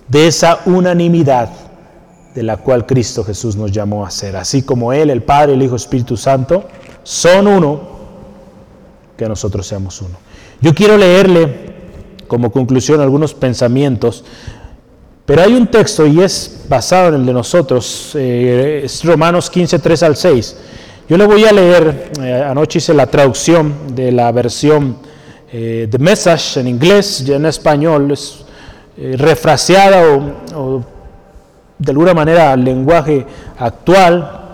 [0.06, 1.48] de esa unanimidad
[2.38, 4.36] de la cual Cristo Jesús nos llamó a ser.
[4.36, 6.68] Así como Él, el Padre, el Hijo, Espíritu Santo,
[7.02, 7.80] son uno,
[9.16, 10.16] que nosotros seamos uno.
[10.60, 11.74] Yo quiero leerle
[12.28, 14.24] como conclusión algunos pensamientos,
[15.26, 19.80] pero hay un texto y es basado en el de nosotros, eh, es Romanos 15,
[19.80, 20.56] 3 al 6.
[21.08, 24.98] Yo le voy a leer, eh, anoche hice la traducción de la versión
[25.52, 28.44] eh, de Message en inglés, y en español, es
[28.96, 30.02] refraseada
[30.54, 30.97] o
[31.78, 33.26] de alguna manera al lenguaje
[33.58, 34.44] actual.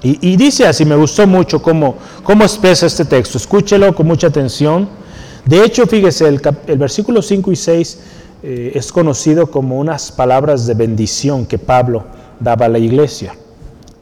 [0.00, 3.36] Y, dice así, me gustó mucho cómo, cómo expresa este texto.
[3.36, 4.88] Escúchelo con mucha atención.
[5.44, 6.40] De hecho, fíjese, el,
[6.78, 7.98] versículo 5 y 6
[8.44, 12.04] eh, es conocido como unas palabras de bendición que Pablo
[12.38, 13.34] daba a la iglesia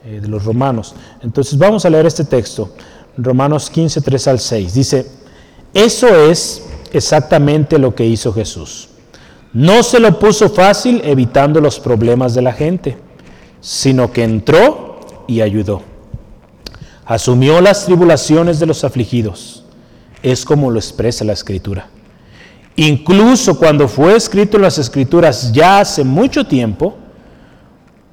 [0.04, 0.94] eh, de los romanos.
[1.22, 2.70] Entonces vamos a leer este texto,
[3.16, 4.74] Romanos 15, 3 al 6.
[4.74, 5.06] Dice,
[5.72, 6.62] eso es
[6.92, 8.90] exactamente lo que hizo Jesús.
[9.56, 12.98] No se lo puso fácil evitando los problemas de la gente,
[13.62, 15.80] sino que entró y ayudó.
[17.06, 19.64] Asumió las tribulaciones de los afligidos.
[20.22, 21.88] Es como lo expresa la escritura.
[22.76, 26.94] Incluso cuando fue escrito en las escrituras ya hace mucho tiempo,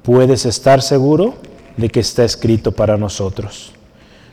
[0.02, 1.34] puedes estar seguro
[1.76, 3.72] de que está escrito para nosotros.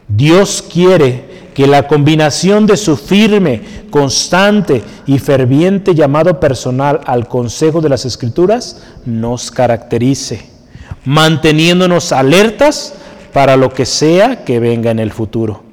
[0.08, 7.82] Dios quiere que la combinación de su firme, constante y ferviente llamado personal al consejo
[7.82, 10.50] de las escrituras nos caracterice.
[11.04, 12.94] manteniéndonos alertas
[13.34, 15.64] para lo que sea que venga en el futuro.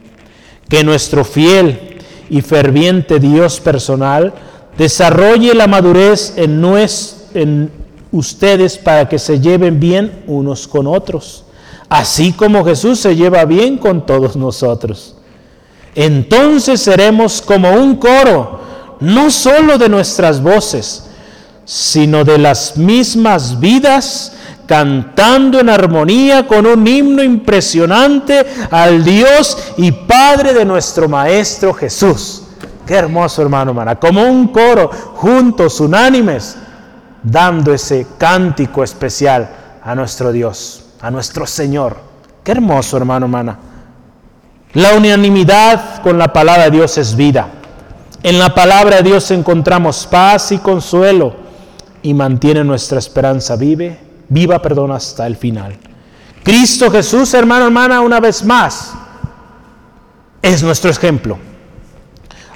[0.71, 1.99] Que nuestro fiel
[2.31, 4.33] y ferviente Dios personal
[4.79, 6.65] desarrolle la madurez en,
[7.35, 7.71] en
[8.11, 11.45] ustedes para que se lleven bien unos con otros,
[11.91, 15.18] así como Jesús se lleva bien con todos nosotros.
[16.01, 18.61] Entonces seremos como un coro,
[19.01, 21.11] no solo de nuestras voces,
[21.65, 24.33] sino de las mismas vidas
[24.65, 32.45] cantando en armonía con un himno impresionante al Dios y Padre de nuestro Maestro Jesús.
[32.87, 36.59] Qué hermoso hermano, hermana, como un coro, juntos, unánimes,
[37.25, 39.51] dando ese cántico especial
[39.83, 41.97] a nuestro Dios, a nuestro Señor.
[42.45, 43.59] Qué hermoso hermano, hermana.
[44.75, 47.49] La unanimidad con la palabra de Dios es vida.
[48.23, 51.35] En la palabra de Dios encontramos paz y consuelo
[52.03, 55.77] y mantiene nuestra esperanza vive viva, perdón, hasta el final.
[56.43, 58.93] Cristo Jesús, hermano, hermana, una vez más,
[60.41, 61.39] es nuestro ejemplo.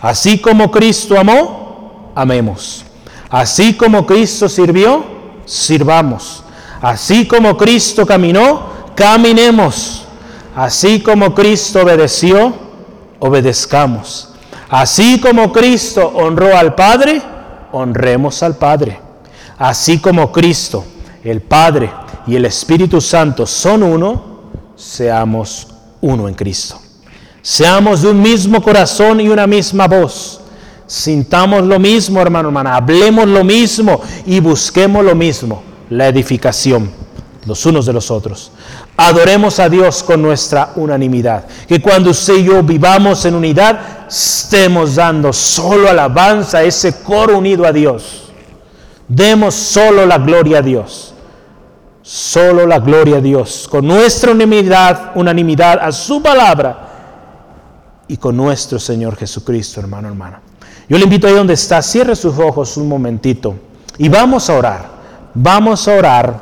[0.01, 2.85] Así como Cristo amó, amemos.
[3.31, 5.05] Así como Cristo sirvió,
[5.45, 6.45] sirvamos.
[6.81, 10.02] Así como Cristo caminó, caminemos.
[10.55, 12.53] Así como Cristo obedeció,
[13.21, 14.29] obedezcamos.
[14.69, 17.23] Así como Cristo honró al Padre,
[17.73, 19.01] honremos al Padre.
[19.59, 20.85] Así como Cristo
[21.25, 21.91] el Padre
[22.27, 24.23] y el Espíritu Santo son uno,
[24.77, 25.69] seamos
[26.01, 26.79] uno en Cristo.
[27.41, 30.41] Seamos de un mismo corazón y una misma voz.
[30.87, 32.77] Sintamos lo mismo, hermano, hermana.
[32.77, 37.03] Hablemos lo mismo y busquemos lo mismo, la edificación
[37.47, 38.51] los unos de los otros.
[38.97, 41.47] Adoremos a Dios con nuestra unanimidad.
[41.67, 47.39] Que cuando usted y yo vivamos en unidad, estemos dando solo alabanza a ese coro
[47.39, 48.31] unido a Dios.
[49.09, 51.15] Demos solo la gloria a Dios.
[52.03, 56.89] Solo la gloria a Dios, con nuestra unanimidad, unanimidad a su palabra
[58.09, 60.41] y con nuestro Señor Jesucristo, hermano, hermana.
[60.89, 63.55] Yo le invito ahí donde está, cierre sus ojos un momentito
[63.99, 64.85] y vamos a orar.
[65.33, 66.41] Vamos a orar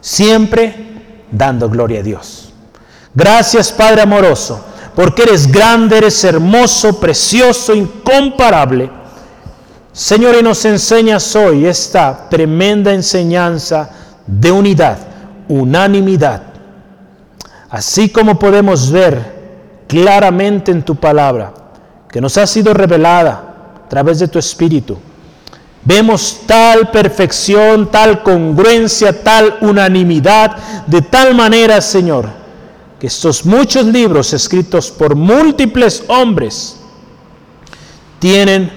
[0.00, 0.91] siempre
[1.32, 2.52] dando gloria a Dios.
[3.14, 4.64] Gracias, Padre amoroso,
[4.94, 8.90] porque eres grande, eres hermoso, precioso, incomparable.
[9.92, 13.90] Señor, y nos enseñas hoy esta tremenda enseñanza
[14.26, 14.98] de unidad,
[15.48, 16.42] unanimidad.
[17.68, 19.42] Así como podemos ver
[19.88, 21.52] claramente en tu palabra,
[22.08, 24.98] que nos ha sido revelada a través de tu Espíritu,
[25.84, 30.56] vemos tal perfección, tal congruencia, tal unanimidad,
[30.86, 32.28] de tal manera, Señor,
[32.98, 36.76] que estos muchos libros escritos por múltiples hombres
[38.18, 38.70] tienen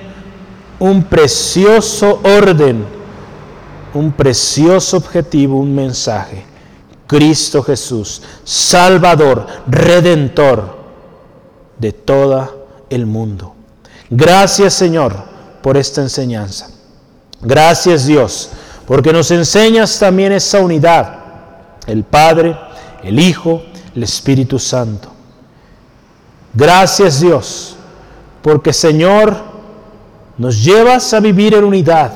[0.80, 2.96] un precioso orden
[3.96, 6.46] un precioso objetivo, un mensaje.
[7.08, 10.78] Cristo Jesús, Salvador, Redentor
[11.78, 13.56] de todo el mundo.
[14.10, 15.16] Gracias Señor
[15.62, 16.70] por esta enseñanza.
[17.46, 18.50] Gracias Dios,
[18.86, 21.20] porque nos enseñas también esa unidad,
[21.88, 22.58] el Padre,
[23.04, 23.64] el Hijo,
[23.96, 25.10] el Espíritu Santo.
[26.54, 27.78] Gracias Dios,
[28.42, 29.36] porque Señor,
[30.38, 32.12] nos llevas a vivir en unidad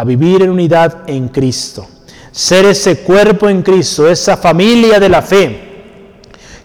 [0.00, 1.86] a vivir en unidad en Cristo.
[2.32, 5.60] Ser ese cuerpo en Cristo, esa familia de la fe,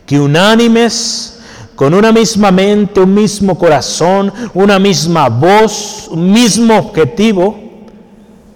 [0.05, 1.34] que unánimes,
[1.75, 7.57] con una misma mente, un mismo corazón, una misma voz, un mismo objetivo,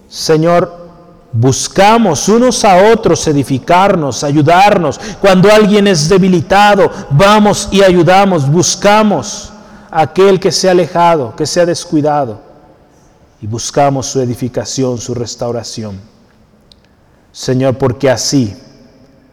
[0.07, 0.79] Señor,
[1.31, 4.99] Buscamos unos a otros edificarnos, ayudarnos.
[5.21, 9.53] Cuando alguien es debilitado, vamos y ayudamos, buscamos
[9.91, 12.41] a aquel que se ha alejado, que se ha descuidado
[13.41, 15.99] y buscamos su edificación, su restauración.
[17.31, 18.55] Señor, porque así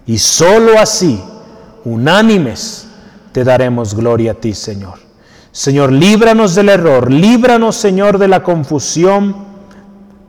[0.07, 1.19] y sólo así,
[1.83, 2.86] unánimes,
[3.37, 4.95] te daremos gloria a ti, Señor.
[5.53, 9.37] Señor, líbranos del error, líbranos, Señor, de la confusión.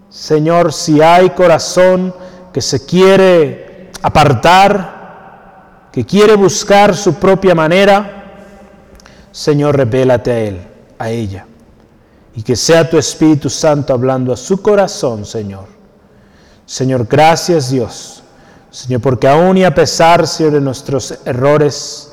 [0.09, 2.13] Señor, si hay corazón
[2.51, 8.25] que se quiere apartar, que quiere buscar su propia manera,
[9.31, 10.67] Señor, revélate a él,
[10.99, 11.45] a ella
[12.35, 15.67] y que sea tu Espíritu Santo hablando a su corazón, Señor.
[16.65, 18.21] Señor, gracias Dios.
[18.69, 22.06] Señor, porque aún y a pesar, Señor, de nuestros errores,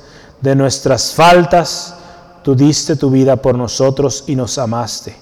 [0.44, 1.94] de nuestras faltas,
[2.42, 5.16] tú diste tu vida por nosotros y nos amaste.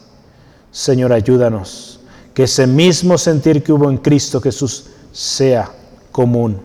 [0.73, 2.01] Señor, ayúdanos.
[2.35, 5.71] Que ese mismo sentir que hubo en Cristo Jesús sea
[6.11, 6.61] común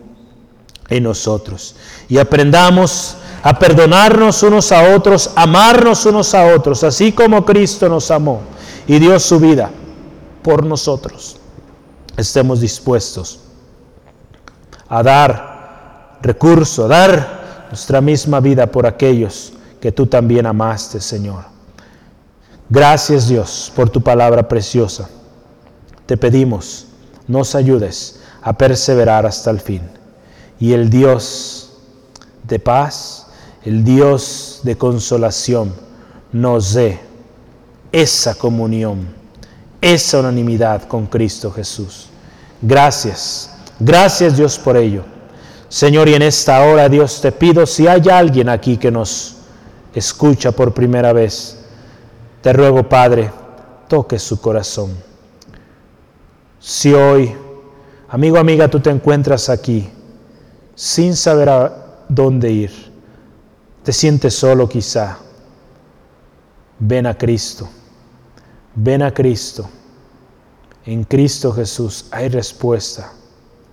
[0.88, 1.76] en nosotros.
[2.08, 8.10] Y aprendamos a perdonarnos unos a otros, amarnos unos a otros, así como Cristo nos
[8.10, 8.40] amó
[8.88, 9.70] y dio su vida
[10.42, 11.36] por nosotros.
[12.16, 13.38] Estemos dispuestos
[14.88, 17.37] a dar recurso, a dar
[17.68, 21.44] nuestra misma vida por aquellos que tú también amaste, Señor.
[22.68, 25.08] Gracias Dios por tu palabra preciosa.
[26.06, 26.86] Te pedimos,
[27.26, 29.82] nos ayudes a perseverar hasta el fin.
[30.60, 31.72] Y el Dios
[32.44, 33.26] de paz,
[33.64, 35.72] el Dios de consolación,
[36.32, 37.00] nos dé
[37.92, 39.08] esa comunión,
[39.80, 42.08] esa unanimidad con Cristo Jesús.
[42.60, 45.17] Gracias, gracias Dios por ello.
[45.68, 49.36] Señor, y en esta hora, Dios, te pido si hay alguien aquí que nos
[49.94, 51.58] escucha por primera vez,
[52.40, 53.30] te ruego, Padre,
[53.86, 54.96] toque su corazón.
[56.58, 57.34] Si hoy,
[58.08, 59.88] amigo, amiga, tú te encuentras aquí
[60.74, 62.72] sin saber a dónde ir,
[63.82, 65.18] te sientes solo quizá,
[66.78, 67.68] ven a Cristo,
[68.74, 69.68] ven a Cristo.
[70.86, 73.12] En Cristo Jesús hay respuesta.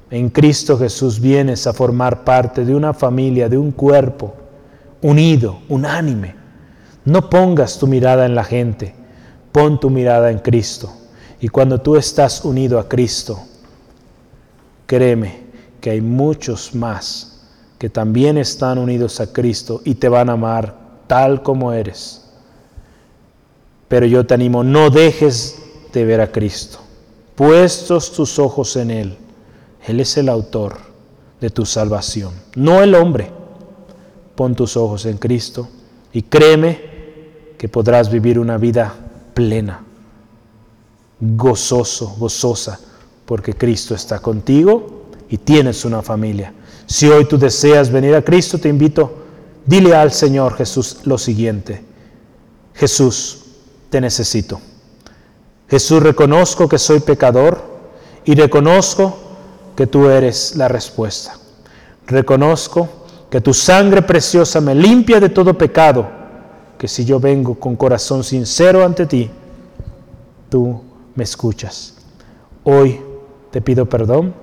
[0.10, 4.34] En Cristo Jesús vienes a formar parte de una familia, de un cuerpo
[5.02, 6.36] unido, unánime.
[7.06, 8.94] No pongas tu mirada en la gente,
[9.52, 10.92] pon tu mirada en Cristo.
[11.40, 13.40] Y cuando tú estás unido a Cristo,
[14.86, 15.46] créeme
[15.82, 17.32] que hay muchos más
[17.78, 20.76] que también están unidos a Cristo y te van a amar
[21.08, 22.24] tal como eres.
[23.88, 25.60] Pero yo te animo, no dejes
[25.94, 26.80] de ver a Cristo.
[27.36, 29.18] Puestos tus ojos en Él,
[29.88, 30.78] Él es el autor
[31.40, 33.32] de tu salvación, no el hombre.
[34.36, 35.68] Pon tus ojos en Cristo
[36.12, 36.82] y créeme
[37.58, 38.94] que podrás vivir una vida
[39.34, 39.84] plena,
[41.20, 42.80] gozoso, gozosa,
[43.26, 46.54] porque Cristo está contigo y tienes una familia.
[46.86, 49.14] Si hoy tú deseas venir a Cristo, te invito,
[49.66, 51.84] dile al Señor Jesús lo siguiente,
[52.74, 53.44] Jesús,
[53.90, 54.60] te necesito.
[55.70, 57.64] Jesús, reconozco que soy pecador
[58.26, 59.25] y reconozco
[59.76, 61.38] que tú eres la respuesta.
[62.08, 62.88] Reconozco
[63.30, 66.08] que tu sangre preciosa me limpia de todo pecado,
[66.78, 69.30] que si yo vengo con corazón sincero ante ti,
[70.50, 70.82] tú
[71.16, 71.96] me escuchas.
[72.64, 73.02] Hoy
[73.52, 74.34] te pido perdón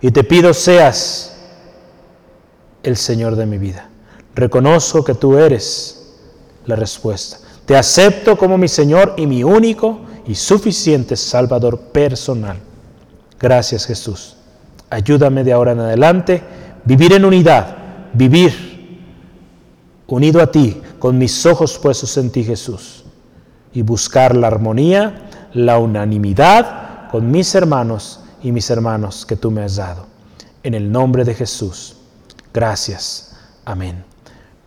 [0.00, 1.36] y te pido seas
[2.82, 3.88] el Señor de mi vida.
[4.34, 6.14] Reconozco que tú eres
[6.66, 7.38] la respuesta.
[7.66, 12.58] Te acepto como mi Señor y mi único y suficiente Salvador personal.
[13.44, 14.36] Gracias Jesús.
[14.88, 16.42] Ayúdame de ahora en adelante
[16.82, 17.76] vivir en unidad,
[18.14, 18.98] vivir
[20.06, 23.04] unido a ti, con mis ojos puestos en ti Jesús,
[23.74, 29.62] y buscar la armonía, la unanimidad con mis hermanos y mis hermanos que tú me
[29.62, 30.06] has dado.
[30.62, 31.96] En el nombre de Jesús.
[32.50, 33.36] Gracias.
[33.66, 34.02] Amén.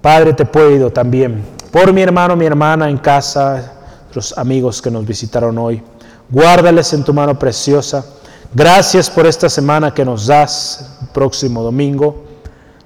[0.04, 3.74] Padre, te puedo también por mi hermano, mi hermana en casa,
[4.14, 5.82] los amigos que nos visitaron hoy.
[6.30, 8.06] Guárdales en tu mano preciosa.
[8.54, 12.24] Gracias por esta semana que nos das, próximo domingo.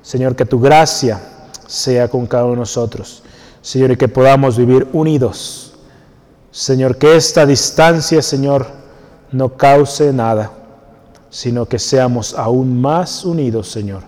[0.02, 1.22] Señor, que tu gracia
[1.68, 3.24] sea con cada uno de nosotros.
[3.62, 5.74] Señor, y que podamos vivir unidos.
[6.52, 8.68] Señor, que esta distancia, Señor,
[9.32, 10.52] no cause nada,
[11.30, 14.02] sino que seamos aún más unidos, Señor,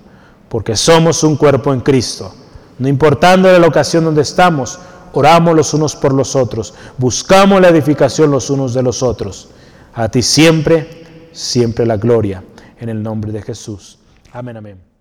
[0.49, 2.33] porque somos un cuerpo en Cristo
[2.79, 4.79] no importando la ocasión donde estamos,
[5.13, 9.49] oramos los unos por los otros, buscamos la edificación los unos de los otros.
[9.93, 11.02] A ti siempre,
[11.33, 12.43] siempre la gloria.
[12.79, 13.99] En el nombre de Jesús.
[14.31, 14.92] Amén, amén.